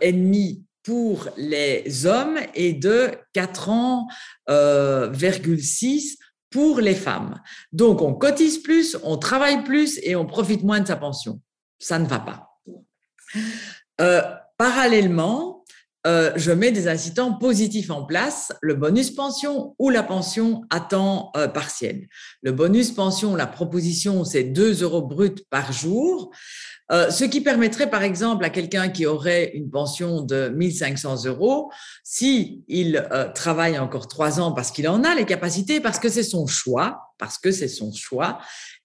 et 0.00 0.12
demi 0.12 0.64
pour 0.88 1.28
les 1.36 2.06
hommes 2.06 2.38
et 2.54 2.72
de 2.72 3.10
4 3.34 3.68
ans, 3.68 4.08
euh, 4.48 5.12
6 5.58 6.16
pour 6.50 6.80
les 6.80 6.94
femmes. 6.94 7.40
Donc, 7.72 8.02
on 8.02 8.14
cotise 8.14 8.58
plus, 8.58 8.96
on 9.02 9.16
travaille 9.16 9.64
plus 9.64 9.98
et 10.02 10.16
on 10.16 10.26
profite 10.26 10.62
moins 10.62 10.80
de 10.80 10.86
sa 10.86 10.96
pension. 10.96 11.40
Ça 11.78 11.98
ne 11.98 12.06
va 12.06 12.18
pas. 12.18 12.48
Euh, 14.00 14.22
parallèlement, 14.56 15.57
euh, 16.08 16.32
je 16.36 16.52
mets 16.52 16.72
des 16.72 16.88
incitants 16.88 17.34
positifs 17.34 17.90
en 17.90 18.02
place, 18.02 18.50
le 18.62 18.74
bonus 18.74 19.10
pension 19.10 19.74
ou 19.78 19.90
la 19.90 20.02
pension 20.02 20.62
à 20.70 20.80
temps 20.80 21.30
euh, 21.36 21.48
partiel. 21.48 22.08
Le 22.42 22.50
bonus 22.50 22.92
pension, 22.92 23.36
la 23.36 23.46
proposition, 23.46 24.24
c'est 24.24 24.44
2 24.44 24.82
euros 24.82 25.02
bruts 25.02 25.44
par 25.50 25.70
jour. 25.70 26.30
Euh, 26.90 27.10
ce 27.10 27.24
qui 27.24 27.42
permettrait, 27.42 27.90
par 27.90 28.02
exemple, 28.02 28.42
à 28.46 28.48
quelqu'un 28.48 28.88
qui 28.88 29.04
aurait 29.04 29.50
une 29.52 29.68
pension 29.68 30.22
de 30.22 30.48
1500 30.48 31.26
euros, 31.26 31.70
si 32.04 32.64
il 32.68 33.06
travaille 33.34 33.78
encore 33.78 34.08
trois 34.08 34.40
ans 34.40 34.52
parce 34.52 34.70
qu'il 34.70 34.88
en 34.88 35.04
a 35.04 35.14
les 35.14 35.26
capacités, 35.26 35.78
parce 35.78 35.98
que 35.98 36.08
c'est 36.08 36.22
son 36.22 36.46
choix, 36.46 37.12
parce 37.18 37.36
que 37.36 37.50
c'est 37.50 37.68
son 37.68 37.92
choix, 37.92 38.38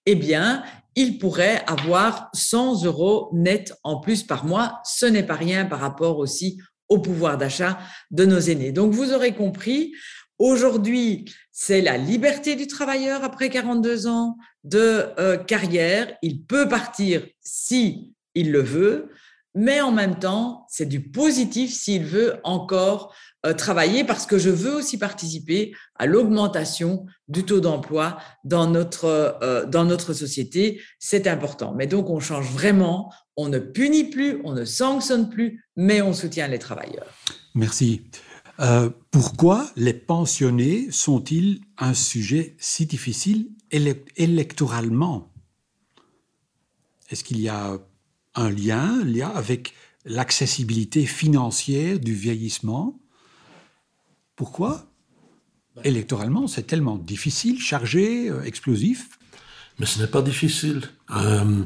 eh 0.04 0.14
bien, 0.14 0.62
il 0.94 1.16
pourrait 1.16 1.64
avoir 1.66 2.28
100 2.34 2.84
euros 2.84 3.30
net 3.32 3.72
en 3.82 3.98
plus 3.98 4.24
par 4.24 4.44
mois. 4.44 4.80
Ce 4.84 5.06
n'est 5.06 5.22
pas 5.22 5.36
rien 5.36 5.64
par 5.64 5.80
rapport 5.80 6.18
aussi 6.18 6.58
au 6.94 6.98
pouvoir 6.98 7.36
d'achat 7.36 7.78
de 8.10 8.24
nos 8.24 8.38
aînés. 8.38 8.72
Donc, 8.72 8.92
vous 8.92 9.12
aurez 9.12 9.34
compris, 9.34 9.92
Aujourd'hui, 10.38 11.32
c'est 11.52 11.80
la 11.80 11.96
liberté 11.96 12.56
du 12.56 12.66
travailleur 12.66 13.22
après 13.22 13.50
42 13.50 14.08
ans 14.08 14.36
de 14.64 15.04
euh, 15.20 15.36
carrière. 15.36 16.12
Il 16.22 16.42
peut 16.42 16.68
partir 16.68 17.24
si 17.40 18.12
il 18.34 18.50
le 18.50 18.60
veut, 18.60 19.10
mais 19.54 19.80
en 19.80 19.92
même 19.92 20.18
temps, 20.18 20.66
c'est 20.68 20.86
du 20.86 21.00
positif 21.00 21.72
s'il 21.72 22.04
veut 22.04 22.40
encore 22.42 23.14
travailler 23.52 24.04
parce 24.04 24.26
que 24.26 24.38
je 24.38 24.50
veux 24.50 24.74
aussi 24.74 24.98
participer 24.98 25.74
à 25.96 26.06
l'augmentation 26.06 27.06
du 27.28 27.44
taux 27.44 27.60
d'emploi 27.60 28.18
dans 28.44 28.66
notre, 28.66 29.04
euh, 29.42 29.66
dans 29.66 29.84
notre 29.84 30.14
société. 30.14 30.80
C'est 30.98 31.26
important. 31.26 31.74
Mais 31.76 31.86
donc, 31.86 32.08
on 32.08 32.20
change 32.20 32.50
vraiment. 32.50 33.12
On 33.36 33.48
ne 33.48 33.58
punit 33.58 34.04
plus, 34.04 34.40
on 34.44 34.52
ne 34.52 34.64
sanctionne 34.64 35.28
plus, 35.28 35.64
mais 35.76 36.00
on 36.00 36.14
soutient 36.14 36.48
les 36.48 36.58
travailleurs. 36.58 37.06
Merci. 37.54 38.02
Euh, 38.60 38.88
pourquoi 39.10 39.68
les 39.76 39.92
pensionnés 39.92 40.88
sont-ils 40.90 41.60
un 41.76 41.92
sujet 41.92 42.54
si 42.58 42.86
difficile 42.86 43.50
électoralement? 43.70 45.32
Est-ce 47.10 47.24
qu'il 47.24 47.40
y 47.40 47.48
a 47.48 47.78
un 48.36 48.50
lien, 48.50 49.04
lien 49.04 49.28
avec 49.28 49.74
l'accessibilité 50.04 51.04
financière 51.04 51.98
du 51.98 52.14
vieillissement? 52.14 52.98
Pourquoi? 54.36 54.86
Électoralement, 55.82 56.46
c'est 56.46 56.66
tellement 56.66 56.96
difficile, 56.96 57.60
chargé, 57.60 58.28
euh, 58.30 58.42
explosif. 58.44 59.18
Mais 59.78 59.86
ce 59.86 60.00
n'est 60.00 60.06
pas 60.06 60.22
difficile. 60.22 60.82
Euh, 61.10 61.64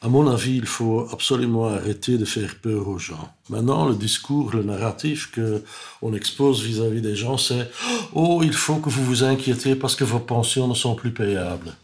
à 0.00 0.08
mon 0.08 0.28
avis, 0.28 0.56
il 0.56 0.66
faut 0.66 1.08
absolument 1.10 1.66
arrêter 1.66 2.18
de 2.18 2.24
faire 2.24 2.56
peur 2.56 2.88
aux 2.88 2.98
gens. 2.98 3.32
Maintenant, 3.48 3.88
le 3.88 3.94
discours, 3.94 4.52
le 4.54 4.62
narratif 4.62 5.30
que 5.32 5.62
on 6.02 6.14
expose 6.14 6.62
vis-à-vis 6.62 7.00
des 7.00 7.16
gens, 7.16 7.36
c'est 7.36 7.70
oh, 8.12 8.40
il 8.44 8.52
faut 8.52 8.76
que 8.76 8.90
vous 8.90 9.04
vous 9.04 9.24
inquiétez 9.24 9.74
parce 9.74 9.96
que 9.96 10.04
vos 10.04 10.20
pensions 10.20 10.68
ne 10.68 10.74
sont 10.74 10.94
plus 10.94 11.12
payables. 11.12 11.74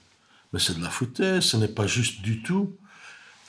Mais 0.52 0.60
c'est 0.60 0.78
de 0.78 0.82
la 0.82 0.90
foutaise, 0.90 1.42
ce 1.42 1.56
n'est 1.56 1.68
pas 1.68 1.88
juste 1.88 2.22
du 2.22 2.42
tout. 2.42 2.76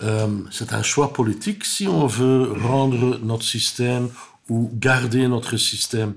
Euh, 0.01 0.27
c'est 0.51 0.73
un 0.73 0.83
choix 0.83 1.13
politique 1.13 1.63
si 1.63 1.87
on 1.87 2.07
veut 2.07 2.51
rendre 2.51 3.19
notre 3.23 3.45
système 3.45 4.09
ou 4.49 4.69
garder 4.73 5.27
notre 5.27 5.57
système 5.57 6.15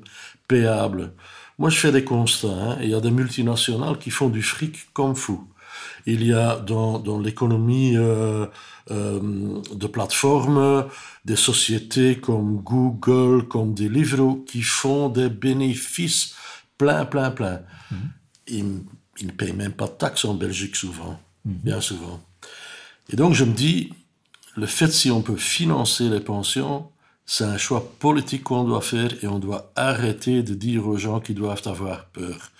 payable. 0.48 1.12
Moi, 1.58 1.70
je 1.70 1.78
fais 1.78 1.92
des 1.92 2.04
constats. 2.04 2.48
Hein. 2.48 2.78
Il 2.82 2.88
y 2.88 2.94
a 2.94 3.00
des 3.00 3.10
multinationales 3.10 3.98
qui 3.98 4.10
font 4.10 4.28
du 4.28 4.42
fric 4.42 4.92
comme 4.92 5.14
fou. 5.14 5.46
Il 6.06 6.24
y 6.24 6.32
a 6.32 6.56
dans, 6.56 6.98
dans 6.98 7.20
l'économie 7.20 7.96
euh, 7.96 8.46
euh, 8.90 9.60
de 9.74 9.86
plateformes 9.86 10.86
des 11.24 11.36
sociétés 11.36 12.18
comme 12.18 12.62
Google, 12.62 13.46
comme 13.46 13.74
Deliveroo, 13.74 14.44
qui 14.46 14.62
font 14.62 15.08
des 15.08 15.28
bénéfices 15.28 16.34
plein, 16.78 17.04
plein, 17.04 17.30
plein. 17.30 17.60
Mhm. 17.90 17.98
Ils, 18.46 18.64
ils, 19.20 19.26
ne 19.26 19.32
payent 19.32 19.52
même 19.52 19.72
pas 19.72 19.86
de 19.86 19.92
taxes 19.92 20.24
en 20.24 20.34
Belgique 20.34 20.76
souvent, 20.76 21.20
mhm. 21.44 21.54
bien 21.64 21.80
souvent. 21.80 22.20
Et 23.10 23.16
donc 23.16 23.34
je 23.34 23.44
me 23.44 23.52
dis, 23.52 23.92
le 24.56 24.66
fait 24.66 24.88
si 24.88 25.10
on 25.10 25.22
peut 25.22 25.36
financer 25.36 26.08
les 26.08 26.20
pensions, 26.20 26.88
c'est 27.30 27.44
un 27.44 27.58
choix 27.58 27.92
politique 27.98 28.44
qu'on 28.44 28.64
doit 28.64 28.80
faire 28.80 29.12
et 29.22 29.28
on 29.28 29.38
doit 29.38 29.70
arrêter 29.76 30.42
de 30.42 30.54
dire 30.54 30.88
aux 30.88 30.96
gens 30.96 31.20
qu'ils 31.20 31.34
doivent 31.34 31.60
avoir 31.66 32.06
peur. 32.06 32.50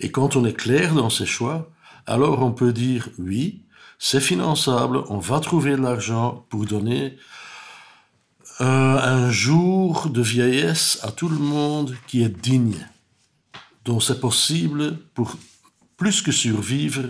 Et 0.00 0.10
quand 0.10 0.36
on 0.36 0.46
est 0.46 0.54
clair 0.54 0.94
dans 0.94 1.10
ces 1.10 1.26
choix, 1.26 1.70
alors 2.06 2.42
on 2.42 2.50
peut 2.50 2.72
dire 2.72 3.10
oui, 3.18 3.60
c'est 3.98 4.22
finançable, 4.22 5.02
on 5.10 5.18
va 5.18 5.38
trouver 5.40 5.72
de 5.72 5.82
l'argent 5.82 6.46
pour 6.48 6.64
donner 6.64 7.18
euh, 8.62 8.64
un 8.64 9.30
jour 9.30 10.08
de 10.08 10.22
vieillesse 10.22 10.98
à 11.02 11.12
tout 11.12 11.28
le 11.28 11.36
monde 11.38 11.94
qui 12.06 12.22
est 12.22 12.40
digne, 12.40 12.88
dont 13.84 14.00
c'est 14.00 14.18
possible 14.18 14.96
pour 15.12 15.36
plus 15.98 16.22
que 16.22 16.32
survivre, 16.32 17.02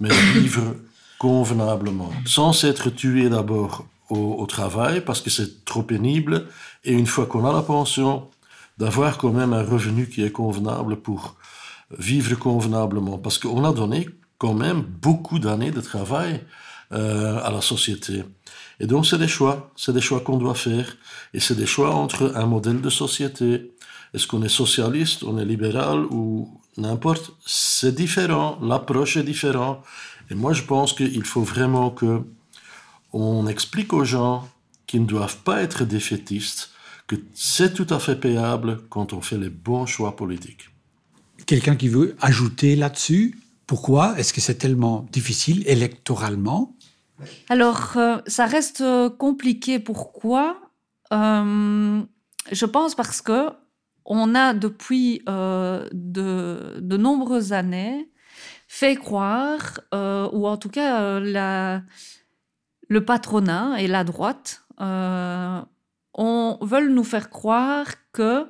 mais 0.00 0.10
vivre 0.32 0.74
convenablement, 1.20 2.10
sans 2.26 2.52
s'être 2.52 2.90
tué 2.90 3.28
d'abord 3.28 3.86
au, 4.10 4.46
travail 4.46 5.00
parce 5.00 5.20
que 5.20 5.30
c'est 5.30 5.64
trop 5.64 5.82
pénible, 5.82 6.46
et 6.84 6.92
une 6.92 7.06
fois 7.06 7.26
qu'on 7.26 7.46
a 7.46 7.52
la 7.52 7.62
pension, 7.62 8.28
d'avoir 8.78 9.18
quand 9.18 9.32
même 9.32 9.52
un 9.52 9.62
revenu 9.62 10.08
qui 10.08 10.22
est 10.22 10.32
convenable 10.32 10.96
pour 10.96 11.36
vivre 11.98 12.34
convenablement, 12.36 13.18
parce 13.18 13.38
qu'on 13.38 13.64
a 13.64 13.72
donné 13.72 14.08
quand 14.38 14.54
même 14.54 14.80
beaucoup 14.80 15.38
d'années 15.38 15.70
de 15.70 15.80
travail 15.80 16.40
euh, 16.92 17.38
à 17.42 17.50
la 17.50 17.60
société. 17.60 18.24
Et 18.80 18.86
donc 18.86 19.06
c'est 19.06 19.18
des 19.18 19.28
choix, 19.28 19.70
c'est 19.76 19.92
des 19.92 20.00
choix 20.00 20.20
qu'on 20.20 20.38
doit 20.38 20.54
faire, 20.54 20.96
et 21.34 21.40
c'est 21.40 21.54
des 21.54 21.66
choix 21.66 21.94
entre 21.94 22.32
un 22.34 22.46
modèle 22.46 22.80
de 22.80 22.90
société. 22.90 23.72
Est-ce 24.14 24.26
qu'on 24.26 24.42
est 24.42 24.48
socialiste, 24.48 25.22
on 25.22 25.38
est 25.38 25.44
libéral 25.44 26.04
ou 26.10 26.58
n'importe, 26.76 27.32
c'est 27.46 27.94
différent, 27.94 28.58
l'approche 28.62 29.16
est 29.16 29.22
différente. 29.22 29.84
Et 30.30 30.34
moi 30.34 30.52
je 30.52 30.62
pense 30.62 30.92
qu'il 30.94 31.24
faut 31.24 31.42
vraiment 31.42 31.90
que 31.90 32.22
on 33.12 33.46
explique 33.46 33.92
aux 33.92 34.04
gens 34.04 34.48
qu'ils 34.86 35.02
ne 35.02 35.06
doivent 35.06 35.38
pas 35.38 35.62
être 35.62 35.84
défaitistes, 35.84 36.70
que 37.06 37.16
c'est 37.34 37.74
tout 37.74 37.86
à 37.90 37.98
fait 37.98 38.16
payable 38.16 38.80
quand 38.88 39.12
on 39.12 39.20
fait 39.20 39.38
les 39.38 39.50
bons 39.50 39.86
choix 39.86 40.16
politiques. 40.16 40.70
Quelqu'un 41.46 41.76
qui 41.76 41.88
veut 41.88 42.16
ajouter 42.20 42.76
là-dessus 42.76 43.38
Pourquoi 43.66 44.18
est-ce 44.18 44.32
que 44.32 44.40
c'est 44.40 44.56
tellement 44.56 45.06
difficile 45.12 45.62
électoralement? 45.66 46.76
Alors, 47.48 47.92
euh, 47.96 48.18
ça 48.26 48.46
reste 48.46 48.80
euh, 48.80 49.10
compliqué. 49.10 49.78
Pourquoi? 49.78 50.60
Euh, 51.12 52.00
Je 52.50 52.66
pense 52.66 52.94
parce 52.94 53.20
que 53.22 53.50
on 54.04 54.34
a 54.34 54.54
depuis 54.54 55.22
de, 55.26 56.80
de, 56.80 56.96
nombreuses 56.96 57.52
années 57.52 58.10
fait 58.66 58.96
croire, 58.96 59.80
ou 59.92 60.48
en 60.48 60.56
tout 60.56 60.70
cas 60.70 61.20
la, 61.20 61.82
le 62.90 63.04
patronat 63.04 63.80
et 63.80 63.86
la 63.86 64.04
droite 64.04 64.64
euh, 64.80 65.62
veulent 66.60 66.92
nous 66.92 67.04
faire 67.04 67.30
croire 67.30 67.86
que 68.12 68.46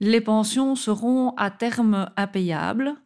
les 0.00 0.20
pensions 0.20 0.74
seront 0.74 1.30
à 1.36 1.50
terme 1.50 2.10
impayables, 2.16 2.96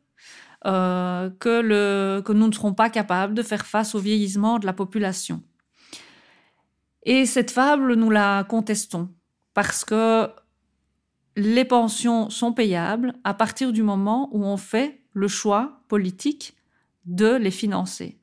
euh, 0.64 1.30
que 1.38 2.32
nous 2.32 2.46
ne 2.48 2.52
serons 2.52 2.72
pas 2.72 2.88
capables 2.88 3.34
de 3.34 3.42
faire 3.42 3.66
face 3.66 3.94
au 3.94 3.98
vieillissement 3.98 4.58
de 4.58 4.64
la 4.66 4.72
population. 4.72 5.42
Et 7.04 7.26
cette 7.26 7.50
fable, 7.50 7.94
nous 7.94 8.10
la 8.10 8.44
contestons, 8.44 9.10
parce 9.52 9.84
que 9.84 10.30
les 11.36 11.66
pensions 11.66 12.30
sont 12.30 12.52
payables 12.52 13.12
à 13.24 13.34
partir 13.34 13.72
du 13.72 13.82
moment 13.82 14.30
où 14.32 14.42
on 14.42 14.56
fait 14.56 15.02
le 15.12 15.28
choix 15.28 15.82
politique 15.88 16.56
de 17.04 17.36
les 17.36 17.50
financer 17.50 18.17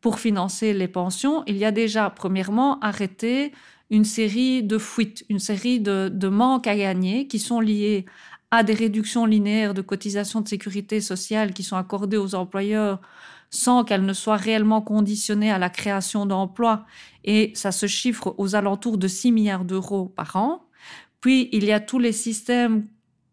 pour 0.00 0.18
financer 0.18 0.72
les 0.72 0.88
pensions, 0.88 1.42
il 1.46 1.56
y 1.56 1.64
a 1.64 1.72
déjà, 1.72 2.10
premièrement, 2.10 2.80
arrêté 2.80 3.52
une 3.90 4.04
série 4.04 4.62
de 4.62 4.78
fuites, 4.78 5.24
une 5.28 5.40
série 5.40 5.80
de, 5.80 6.28
manques 6.28 6.66
à 6.66 6.76
gagner 6.76 7.26
qui 7.26 7.38
sont 7.38 7.60
liés 7.60 8.06
à 8.50 8.62
des 8.62 8.74
réductions 8.74 9.26
linéaires 9.26 9.74
de 9.74 9.82
cotisations 9.82 10.40
de 10.40 10.48
sécurité 10.48 11.00
sociale 11.00 11.52
qui 11.52 11.62
sont 11.62 11.76
accordées 11.76 12.16
aux 12.16 12.34
employeurs 12.34 13.00
sans 13.50 13.84
qu'elles 13.84 14.04
ne 14.04 14.12
soient 14.12 14.36
réellement 14.36 14.80
conditionnées 14.80 15.50
à 15.50 15.58
la 15.58 15.70
création 15.70 16.24
d'emplois, 16.24 16.86
et 17.24 17.50
ça 17.56 17.72
se 17.72 17.86
chiffre 17.86 18.32
aux 18.38 18.54
alentours 18.54 18.96
de 18.96 19.08
6 19.08 19.32
milliards 19.32 19.64
d'euros 19.64 20.06
par 20.06 20.36
an. 20.36 20.62
Puis, 21.20 21.48
il 21.50 21.64
y 21.64 21.72
a 21.72 21.80
tous 21.80 21.98
les 21.98 22.12
systèmes 22.12 22.86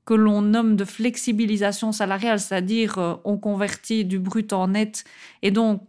que 0.06 0.16
l'on 0.16 0.42
nomme 0.42 0.76
de 0.76 0.86
flexibilisation 0.86 1.92
salariale, 1.92 2.40
c'est-à-dire 2.40 2.98
euh, 2.98 3.16
on 3.26 3.38
convertit 3.38 4.06
du 4.06 4.18
brut 4.18 4.54
en 4.54 4.70
net, 4.70 5.04
et 5.44 5.52
donc 5.52 5.84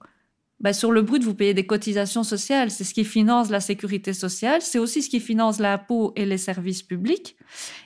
bah, 0.61 0.73
sur 0.73 0.91
le 0.91 1.03
brut, 1.03 1.23
vous 1.23 1.35
payez 1.35 1.55
des 1.55 1.67
cotisations 1.67 2.25
sociales. 2.25 2.71
C'est 2.71 2.85
ce 2.85 2.95
qui 2.95 3.05
finance 3.05 3.51
la 3.51 3.61
sécurité 3.61 4.13
sociale. 4.13 4.61
C'est 4.61 4.79
aussi 4.79 5.03
ce 5.03 5.09
qui 5.09 5.21
finance 5.21 5.61
l'impôt 5.61 6.13
et 6.17 6.27
les 6.27 6.39
services 6.39 6.83
publics. 6.83 7.37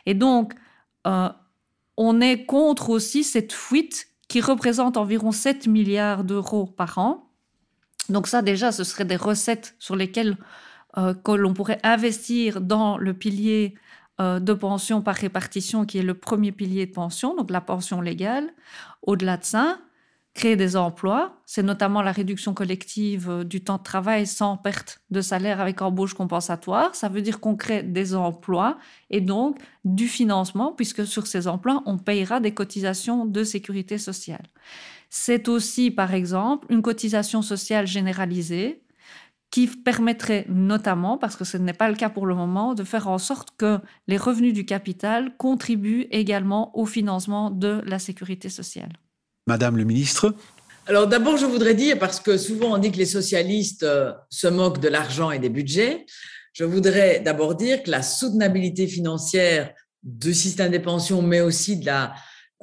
Et 0.06 0.14
donc, 0.14 0.54
euh, 1.06 1.28
on 1.96 2.20
est 2.20 2.46
contre 2.46 2.90
aussi 2.90 3.24
cette 3.24 3.52
fuite 3.52 4.08
qui 4.28 4.40
représente 4.40 4.96
environ 4.96 5.32
7 5.32 5.66
milliards 5.66 6.24
d'euros 6.24 6.64
par 6.64 6.96
an. 6.96 7.30
Donc 8.08 8.26
ça, 8.26 8.40
déjà, 8.40 8.72
ce 8.72 8.84
seraient 8.84 9.04
des 9.04 9.16
recettes 9.16 9.76
sur 9.78 9.94
lesquelles 9.94 10.38
euh, 10.96 11.12
que 11.12 11.32
l'on 11.32 11.52
pourrait 11.52 11.80
investir 11.82 12.62
dans 12.62 12.96
le 12.96 13.12
pilier 13.12 13.74
euh, 14.20 14.40
de 14.40 14.54
pension 14.54 15.02
par 15.02 15.16
répartition, 15.16 15.84
qui 15.84 15.98
est 15.98 16.02
le 16.02 16.14
premier 16.14 16.52
pilier 16.52 16.86
de 16.86 16.92
pension, 16.92 17.36
donc 17.36 17.50
la 17.50 17.60
pension 17.60 18.00
légale. 18.00 18.50
Au-delà 19.02 19.36
de 19.36 19.44
ça, 19.44 19.78
créer 20.34 20.56
des 20.56 20.76
emplois. 20.76 21.36
C'est 21.44 21.62
notamment 21.62 22.02
la 22.02 22.12
réduction 22.12 22.54
collective 22.54 23.28
euh, 23.28 23.44
du 23.44 23.62
temps 23.62 23.76
de 23.76 23.82
travail 23.82 24.26
sans 24.26 24.56
perte 24.56 25.00
de 25.10 25.20
salaire 25.20 25.60
avec 25.60 25.82
embauche 25.82 26.14
compensatoire. 26.14 26.94
Ça 26.94 27.08
veut 27.08 27.22
dire 27.22 27.40
qu'on 27.40 27.56
crée 27.56 27.82
des 27.82 28.14
emplois 28.14 28.78
et 29.10 29.20
donc 29.20 29.58
du 29.84 30.08
financement, 30.08 30.72
puisque 30.72 31.06
sur 31.06 31.26
ces 31.26 31.48
emplois, 31.48 31.82
on 31.86 31.98
payera 31.98 32.40
des 32.40 32.54
cotisations 32.54 33.26
de 33.26 33.44
sécurité 33.44 33.98
sociale. 33.98 34.46
C'est 35.10 35.48
aussi, 35.48 35.90
par 35.90 36.14
exemple, 36.14 36.66
une 36.70 36.80
cotisation 36.80 37.42
sociale 37.42 37.86
généralisée 37.86 38.82
qui 39.50 39.66
permettrait 39.66 40.46
notamment, 40.48 41.18
parce 41.18 41.36
que 41.36 41.44
ce 41.44 41.58
n'est 41.58 41.74
pas 41.74 41.90
le 41.90 41.94
cas 41.94 42.08
pour 42.08 42.24
le 42.24 42.34
moment, 42.34 42.72
de 42.72 42.84
faire 42.84 43.08
en 43.08 43.18
sorte 43.18 43.50
que 43.58 43.80
les 44.08 44.16
revenus 44.16 44.54
du 44.54 44.64
capital 44.64 45.36
contribuent 45.36 46.06
également 46.10 46.74
au 46.78 46.86
financement 46.86 47.50
de 47.50 47.82
la 47.84 47.98
sécurité 47.98 48.48
sociale. 48.48 48.92
Madame 49.46 49.76
le 49.76 49.84
ministre 49.84 50.34
alors 50.88 51.06
d'abord, 51.06 51.36
je 51.36 51.46
voudrais 51.46 51.74
dire, 51.74 51.96
parce 51.96 52.18
que 52.18 52.36
souvent 52.36 52.74
on 52.74 52.78
dit 52.78 52.90
que 52.90 52.96
les 52.96 53.06
socialistes 53.06 53.84
euh, 53.84 54.12
se 54.30 54.48
moquent 54.48 54.80
de 54.80 54.88
l'argent 54.88 55.30
et 55.30 55.38
des 55.38 55.48
budgets, 55.48 56.04
je 56.52 56.64
voudrais 56.64 57.20
d'abord 57.20 57.54
dire 57.54 57.84
que 57.84 57.90
la 57.90 58.02
soutenabilité 58.02 58.88
financière 58.88 59.72
du 60.02 60.34
système 60.34 60.72
des 60.72 60.80
pensions, 60.80 61.22
mais 61.22 61.40
aussi 61.40 61.76
de 61.76 61.86
la, 61.86 62.14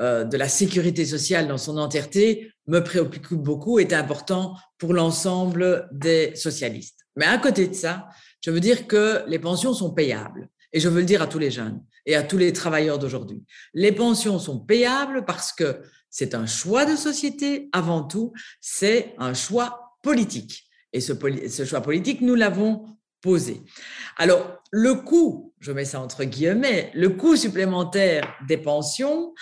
euh, 0.02 0.26
de 0.26 0.36
la 0.36 0.50
sécurité 0.50 1.06
sociale 1.06 1.48
dans 1.48 1.58
son 1.58 1.78
entièreté, 1.78 2.52
me 2.68 2.82
préoccupe 2.82 3.34
beaucoup, 3.36 3.80
est 3.80 3.94
important 3.94 4.56
pour 4.78 4.94
l'ensemble 4.94 5.88
des 5.94 6.36
socialistes. 6.36 7.00
Mais 7.16 7.26
à 7.26 7.38
côté 7.38 7.68
de 7.68 7.74
ça, 7.74 8.10
je 8.44 8.52
veux 8.52 8.60
dire 8.60 8.86
que 8.86 9.24
les 9.28 9.40
pensions 9.40 9.74
sont 9.74 9.92
payables. 9.92 10.50
Et 10.72 10.80
je 10.80 10.88
veux 10.88 11.00
le 11.00 11.06
dire 11.06 11.22
à 11.22 11.28
tous 11.28 11.40
les 11.40 11.50
jeunes 11.50 11.82
et 12.06 12.16
à 12.16 12.22
tous 12.22 12.38
les 12.38 12.54
travailleurs 12.54 13.00
d'aujourd'hui. 13.00 13.44
Les 13.74 13.92
pensions 13.92 14.38
sont 14.38 14.60
payables 14.60 15.26
parce 15.26 15.52
que 15.52 15.82
c'est 16.10 16.36
un 16.36 16.46
choix 16.46 16.86
de 16.86 16.96
société 16.96 17.70
avant 17.72 18.04
tout, 18.04 18.34
c'est 18.62 19.14
un 19.18 19.34
choix 19.34 19.96
politique. 20.02 20.66
Et 20.94 21.02
ce, 21.02 21.66
choix 21.66 21.82
politique, 21.82 22.22
nous 22.22 22.36
l'avons 22.36 22.86
posé. 23.22 23.62
Alors, 24.18 24.62
le 24.72 24.96
coût, 24.96 25.54
je 25.60 25.72
mets 25.72 25.86
ça 25.86 26.02
entre 26.02 26.24
guillemets, 26.24 26.92
le 26.96 27.10
coût 27.10 27.36
supplémentaire 27.36 28.36
des 28.48 28.58
pensions, 28.58 29.34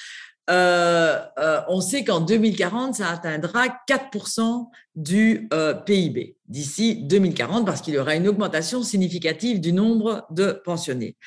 euh, 0.49 1.19
euh, 1.39 1.61
on 1.67 1.81
sait 1.81 2.05
qu'en 2.05 2.21
2040, 2.21 2.95
ça 2.95 3.09
atteindra 3.09 3.67
4% 3.87 4.69
du 4.95 5.47
euh, 5.53 5.73
PIB 5.73 6.37
d'ici 6.47 7.03
2040 7.03 7.65
parce 7.65 7.81
qu'il 7.81 7.95
y 7.95 7.97
aura 7.97 8.15
une 8.15 8.27
augmentation 8.27 8.81
significative 8.81 9.59
du 9.59 9.73
nombre 9.73 10.25
de 10.31 10.61
pensionnés. 10.63 11.17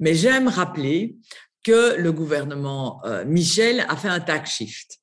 Mais 0.00 0.14
j'aime 0.14 0.48
rappeler 0.48 1.16
que 1.64 1.96
le 1.96 2.12
gouvernement 2.12 3.00
euh, 3.04 3.24
Michel 3.24 3.84
a 3.88 3.96
fait 3.96 4.08
un 4.08 4.20
tax 4.20 4.52
shift. 4.52 4.98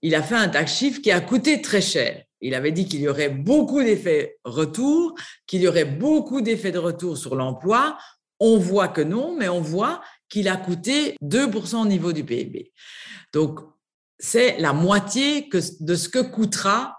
Il 0.00 0.14
a 0.14 0.22
fait 0.22 0.36
un 0.36 0.48
tax 0.48 0.74
shift 0.74 1.02
qui 1.02 1.10
a 1.10 1.20
coûté 1.20 1.60
très 1.60 1.82
cher. 1.82 2.22
Il 2.40 2.54
avait 2.54 2.72
dit 2.72 2.86
qu'il 2.86 3.00
y 3.00 3.08
aurait 3.08 3.28
beaucoup 3.28 3.82
d'effets 3.82 4.38
retour, 4.44 5.14
qu'il 5.46 5.60
y 5.62 5.68
aurait 5.68 5.84
beaucoup 5.84 6.40
d'effets 6.40 6.72
de 6.72 6.78
retour 6.78 7.18
sur 7.18 7.34
l'emploi. 7.34 7.98
On 8.40 8.58
voit 8.58 8.88
que 8.88 9.00
non, 9.00 9.36
mais 9.36 9.48
on 9.48 9.60
voit 9.60 10.02
qu'il 10.28 10.48
a 10.48 10.56
coûté 10.56 11.16
2% 11.22 11.82
au 11.82 11.86
niveau 11.86 12.12
du 12.12 12.24
PIB. 12.24 12.72
Donc, 13.32 13.60
c'est 14.18 14.58
la 14.58 14.72
moitié 14.72 15.48
de 15.80 15.94
ce 15.94 16.08
que 16.08 16.20
coûtera 16.20 16.96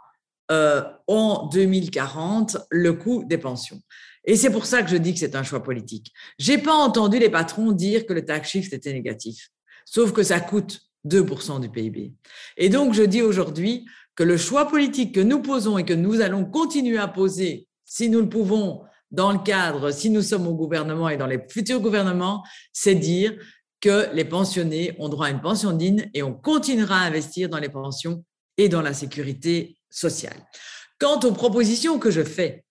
euh, 0.51 0.83
en 1.07 1.47
2040 1.47 2.57
le 2.69 2.93
coût 2.93 3.23
des 3.25 3.37
pensions. 3.37 3.79
Et 4.25 4.35
c'est 4.35 4.49
pour 4.49 4.65
ça 4.65 4.83
que 4.83 4.89
je 4.89 4.97
dis 4.97 5.13
que 5.13 5.19
c'est 5.19 5.35
un 5.35 5.43
choix 5.43 5.63
politique. 5.63 6.11
J'ai 6.37 6.57
pas 6.57 6.73
entendu 6.73 7.19
les 7.19 7.29
patrons 7.29 7.71
dire 7.71 8.05
que 8.05 8.13
le 8.13 8.25
tax 8.25 8.49
shift 8.49 8.73
était 8.73 8.93
négatif, 8.93 9.49
sauf 9.85 10.11
que 10.11 10.23
ça 10.23 10.39
coûte 10.39 10.81
2% 11.07 11.61
du 11.61 11.69
PIB. 11.69 12.13
Et 12.57 12.69
donc, 12.69 12.93
je 12.93 13.03
dis 13.03 13.21
aujourd'hui 13.21 13.85
que 14.15 14.23
le 14.23 14.37
choix 14.37 14.67
politique 14.67 15.13
que 15.13 15.19
nous 15.19 15.41
posons 15.41 15.77
et 15.77 15.85
que 15.85 15.93
nous 15.93 16.21
allons 16.21 16.45
continuer 16.45 16.97
à 16.97 17.07
poser, 17.07 17.67
si 17.85 18.09
nous 18.09 18.21
le 18.21 18.29
pouvons, 18.29 18.81
dans 19.11 19.31
le 19.31 19.39
cadre, 19.39 19.91
si 19.91 20.09
nous 20.09 20.21
sommes 20.21 20.47
au 20.47 20.55
gouvernement 20.55 21.09
et 21.09 21.17
dans 21.17 21.27
les 21.27 21.39
futurs 21.47 21.79
gouvernements, 21.79 22.43
c'est 22.73 22.95
dire 22.95 23.35
que 23.79 24.09
les 24.13 24.25
pensionnés 24.25 24.93
ont 24.99 25.09
droit 25.09 25.27
à 25.27 25.29
une 25.29 25.41
pension 25.41 25.71
digne 25.71 26.09
et 26.13 26.23
on 26.23 26.33
continuera 26.33 26.99
à 26.99 27.05
investir 27.05 27.47
dans 27.49 27.59
les 27.59 27.69
pensions 27.69 28.25
et 28.57 28.67
dans 28.67 28.81
la 28.81 28.93
sécurité 28.93 29.77
sociale. 29.89 30.37
Quant 30.99 31.19
aux 31.21 31.31
propositions 31.31 31.99
que 31.99 32.11
je 32.11 32.23
fais, 32.23 32.64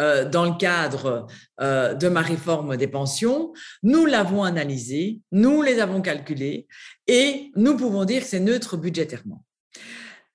euh, 0.00 0.28
dans 0.28 0.44
le 0.44 0.56
cadre 0.58 1.26
euh, 1.60 1.94
de 1.94 2.08
ma 2.08 2.20
réforme 2.20 2.76
des 2.76 2.88
pensions, 2.88 3.52
nous 3.82 4.04
l'avons 4.04 4.44
analysé, 4.44 5.20
nous 5.32 5.62
les 5.62 5.80
avons 5.80 6.02
calculés 6.02 6.66
et 7.06 7.50
nous 7.56 7.76
pouvons 7.76 8.04
dire 8.04 8.22
que 8.22 8.28
c'est 8.28 8.40
neutre 8.40 8.76
budgétairement. 8.76 9.44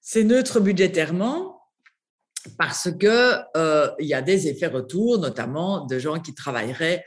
C'est 0.02 0.24
neutre 0.24 0.60
budgétairement 0.60 1.62
parce 2.58 2.89
que 2.91 3.36
il 4.00 4.08
y 4.08 4.15
a 4.15 4.24
des 4.24 4.47
effets 4.47 4.67
retours, 4.67 5.19
notamment 5.19 5.86
de 5.86 6.00
gens 6.00 6.19
qui 6.19 6.34
travailleraient 6.34 7.06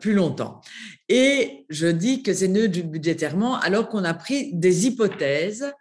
plus 0.00 0.14
longtemps. 0.14 0.60
Et 1.08 1.66
je 1.70 1.88
dis 1.88 2.22
que 2.22 2.32
c'est 2.32 2.46
neutre 2.46 2.80
budgétairement 2.82 3.58
alors 3.58 3.88
qu'on 3.88 4.04
a 4.04 4.14
pris 4.14 4.54
des 4.54 4.86
hypothèses 4.86 5.72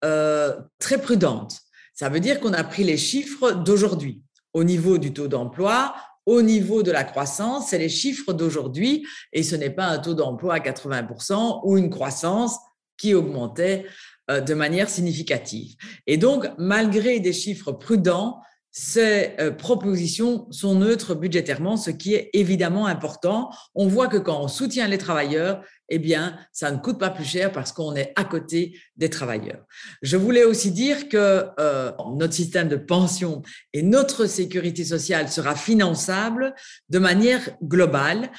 très 0.00 0.98
prudentes. 1.02 1.58
Ça 1.94 2.08
veut 2.08 2.20
dire 2.20 2.38
qu'on 2.38 2.52
a 2.52 2.62
pris 2.62 2.84
les 2.84 2.96
chiffres 2.96 3.52
d'aujourd'hui 3.52 4.22
au 4.54 4.64
niveau 4.64 4.98
du 4.98 5.12
taux 5.12 5.28
d'emploi, 5.28 5.94
au 6.26 6.42
niveau 6.42 6.82
de 6.82 6.92
la 6.92 7.04
croissance, 7.04 7.70
c'est 7.70 7.78
les 7.78 7.88
chiffres 7.88 8.32
d'aujourd'hui 8.32 9.06
et 9.32 9.42
ce 9.42 9.56
n'est 9.56 9.70
pas 9.70 9.86
un 9.86 9.98
taux 9.98 10.14
d'emploi 10.14 10.54
à 10.54 10.58
80% 10.60 11.62
ou 11.64 11.76
une 11.76 11.90
croissance 11.90 12.58
qui 12.96 13.14
augmentait 13.14 13.86
euh, 14.30 14.40
de 14.40 14.54
manière 14.54 14.88
significative. 14.88 15.74
Et 16.06 16.16
donc, 16.16 16.46
malgré 16.58 17.18
des 17.18 17.32
chiffres 17.32 17.72
prudents, 17.72 18.40
ces 18.74 19.34
euh, 19.38 19.50
propositions 19.50 20.50
sont 20.50 20.74
neutres 20.74 21.14
budgétairement, 21.14 21.76
ce 21.76 21.90
qui 21.90 22.14
est 22.14 22.30
évidemment 22.32 22.86
important. 22.86 23.50
On 23.74 23.86
voit 23.86 24.08
que 24.08 24.16
quand 24.16 24.42
on 24.42 24.48
soutient 24.48 24.88
les 24.88 24.96
travailleurs, 24.96 25.62
eh 25.90 25.98
bien, 25.98 26.38
ça 26.52 26.70
ne 26.70 26.78
coûte 26.78 26.98
pas 26.98 27.10
plus 27.10 27.26
cher 27.26 27.52
parce 27.52 27.70
qu'on 27.70 27.94
est 27.94 28.14
à 28.16 28.24
côté 28.24 28.80
des 28.96 29.10
travailleurs. 29.10 29.66
Je 30.00 30.16
voulais 30.16 30.44
aussi 30.44 30.70
dire 30.70 31.10
que 31.10 31.48
euh, 31.60 31.92
notre 32.16 32.32
système 32.32 32.68
de 32.68 32.76
pension 32.76 33.42
et 33.74 33.82
notre 33.82 34.24
sécurité 34.24 34.86
sociale 34.86 35.28
sera 35.28 35.54
finançable 35.54 36.54
de 36.88 36.98
manière 36.98 37.50
globale, 37.62 38.32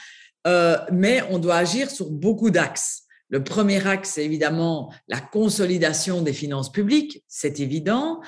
euh, 0.47 0.77
mais 0.91 1.21
on 1.29 1.37
doit 1.37 1.57
agir 1.57 1.91
sur 1.91 2.09
beaucoup 2.09 2.49
d'axes. 2.49 3.03
Le 3.29 3.43
premier 3.43 3.85
axe, 3.87 4.11
c'est 4.11 4.25
évidemment 4.25 4.93
la 5.07 5.19
consolidation 5.19 6.21
des 6.21 6.33
finances 6.33 6.71
publiques, 6.71 7.23
c'est 7.27 7.59
évident, 7.59 8.19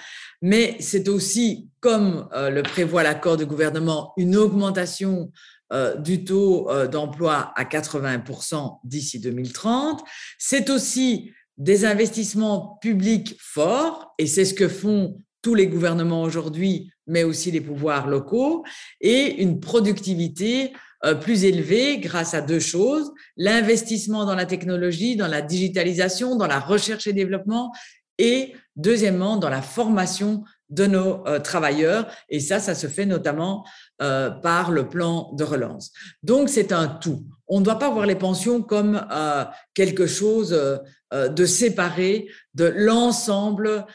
mais 0.41 0.78
c'est 0.80 1.10
aussi, 1.10 1.69
comme 1.80 2.28
euh, 2.34 2.50
le 2.50 2.63
prévoit 2.63 3.04
l'accord 3.04 3.38
de 3.38 3.45
gouvernement, 3.45 4.13
une 4.17 4.36
augmentation 4.36 5.32
euh, 5.74 5.95
du 5.95 6.24
taux 6.24 6.69
euh, 6.69 6.88
d'emploi 6.88 7.54
à 7.56 7.63
80% 7.63 8.80
d'ici 8.84 9.19
2030. 9.19 10.04
C'est 10.38 10.69
aussi 10.69 11.32
des 11.58 11.86
investissements 11.86 12.78
publics 12.82 13.36
forts, 13.39 14.13
et 14.17 14.28
c'est 14.28 14.45
ce 14.45 14.54
que 14.54 14.67
font 14.67 15.21
tous 15.41 15.56
les 15.56 15.67
gouvernements 15.67 16.24
aujourd'hui, 16.24 16.91
mais 17.08 17.24
aussi 17.24 17.52
les 17.52 17.62
pouvoirs 17.62 18.08
locaux, 18.08 18.63
et 19.00 19.41
une 19.41 19.60
productivité 19.60 20.74
plus 21.21 21.45
élevé 21.45 22.00
grâce 22.00 22.34
à 22.34 22.41
deux 22.41 22.60
choses, 22.60 23.12
l'investissement 23.38 24.26
dans 24.26 24.34
la 24.34 24.48
technologie, 24.48 25.15
dans 25.15 25.28
la 25.28 25.43
digitalisation, 25.43 26.36
dans 26.36 26.48
la 26.48 26.60
recherche 26.60 27.06
et 27.06 27.13
développement, 27.13 27.71
et 28.17 28.56
deuxièmement, 28.76 29.38
dans 29.38 29.50
la 29.50 29.62
formation 29.62 30.44
de 30.70 30.86
nos 30.86 31.26
euh, 31.28 31.40
travailleurs. 31.40 32.08
Et 32.30 32.40
ça, 32.40 32.60
ça 32.60 32.76
se 32.76 32.88
fait 32.88 33.06
notamment 33.06 33.66
euh, 34.02 34.30
par 34.30 34.72
le 34.72 34.90
plan 34.90 35.32
de 35.34 35.44
relance. 35.44 35.92
Donc, 36.24 36.50
c'est 36.50 36.72
un 36.72 36.88
tout. 36.88 37.24
On 37.48 37.60
ne 37.60 37.66
doit 37.66 37.80
pas 37.80 37.90
voir 37.90 38.06
les 38.06 38.16
pensions 38.16 38.62
comme 38.62 39.06
quelque 39.76 40.08
chose 40.08 40.50
de 41.14 41.46
séparé 41.46 42.28
de 42.56 42.74
l'ensemble 42.76 43.86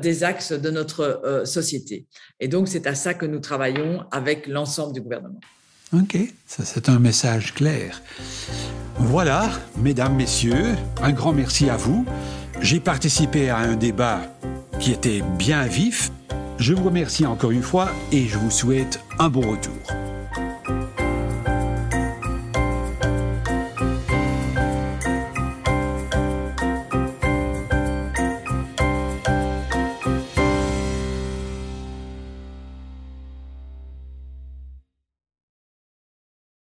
des 0.00 0.24
axes 0.24 0.52
de 0.52 0.70
notre 0.70 1.42
société. 1.44 2.06
Et 2.40 2.48
donc, 2.48 2.68
c'est 2.68 2.86
à 2.86 2.94
ça 2.94 3.12
que 3.12 3.26
nous 3.26 3.40
travaillons 3.40 4.06
avec 4.12 4.46
l'ensemble 4.46 4.94
du 4.94 5.02
gouvernement. 5.02 5.40
Ok, 5.92 6.18
ça 6.46 6.64
c'est 6.64 6.88
un 6.88 6.98
message 6.98 7.54
clair. 7.54 8.02
Voilà, 8.98 9.50
mesdames, 9.76 10.16
messieurs, 10.16 10.74
un 11.00 11.12
grand 11.12 11.32
merci 11.32 11.70
à 11.70 11.76
vous. 11.76 12.04
J'ai 12.60 12.80
participé 12.80 13.50
à 13.50 13.58
un 13.58 13.76
débat 13.76 14.20
qui 14.80 14.92
était 14.92 15.22
bien 15.38 15.66
vif. 15.66 16.10
Je 16.58 16.74
vous 16.74 16.84
remercie 16.84 17.26
encore 17.26 17.50
une 17.50 17.62
fois 17.62 17.88
et 18.12 18.26
je 18.26 18.38
vous 18.38 18.50
souhaite 18.50 19.00
un 19.18 19.28
bon 19.28 19.42
retour. 19.42 20.15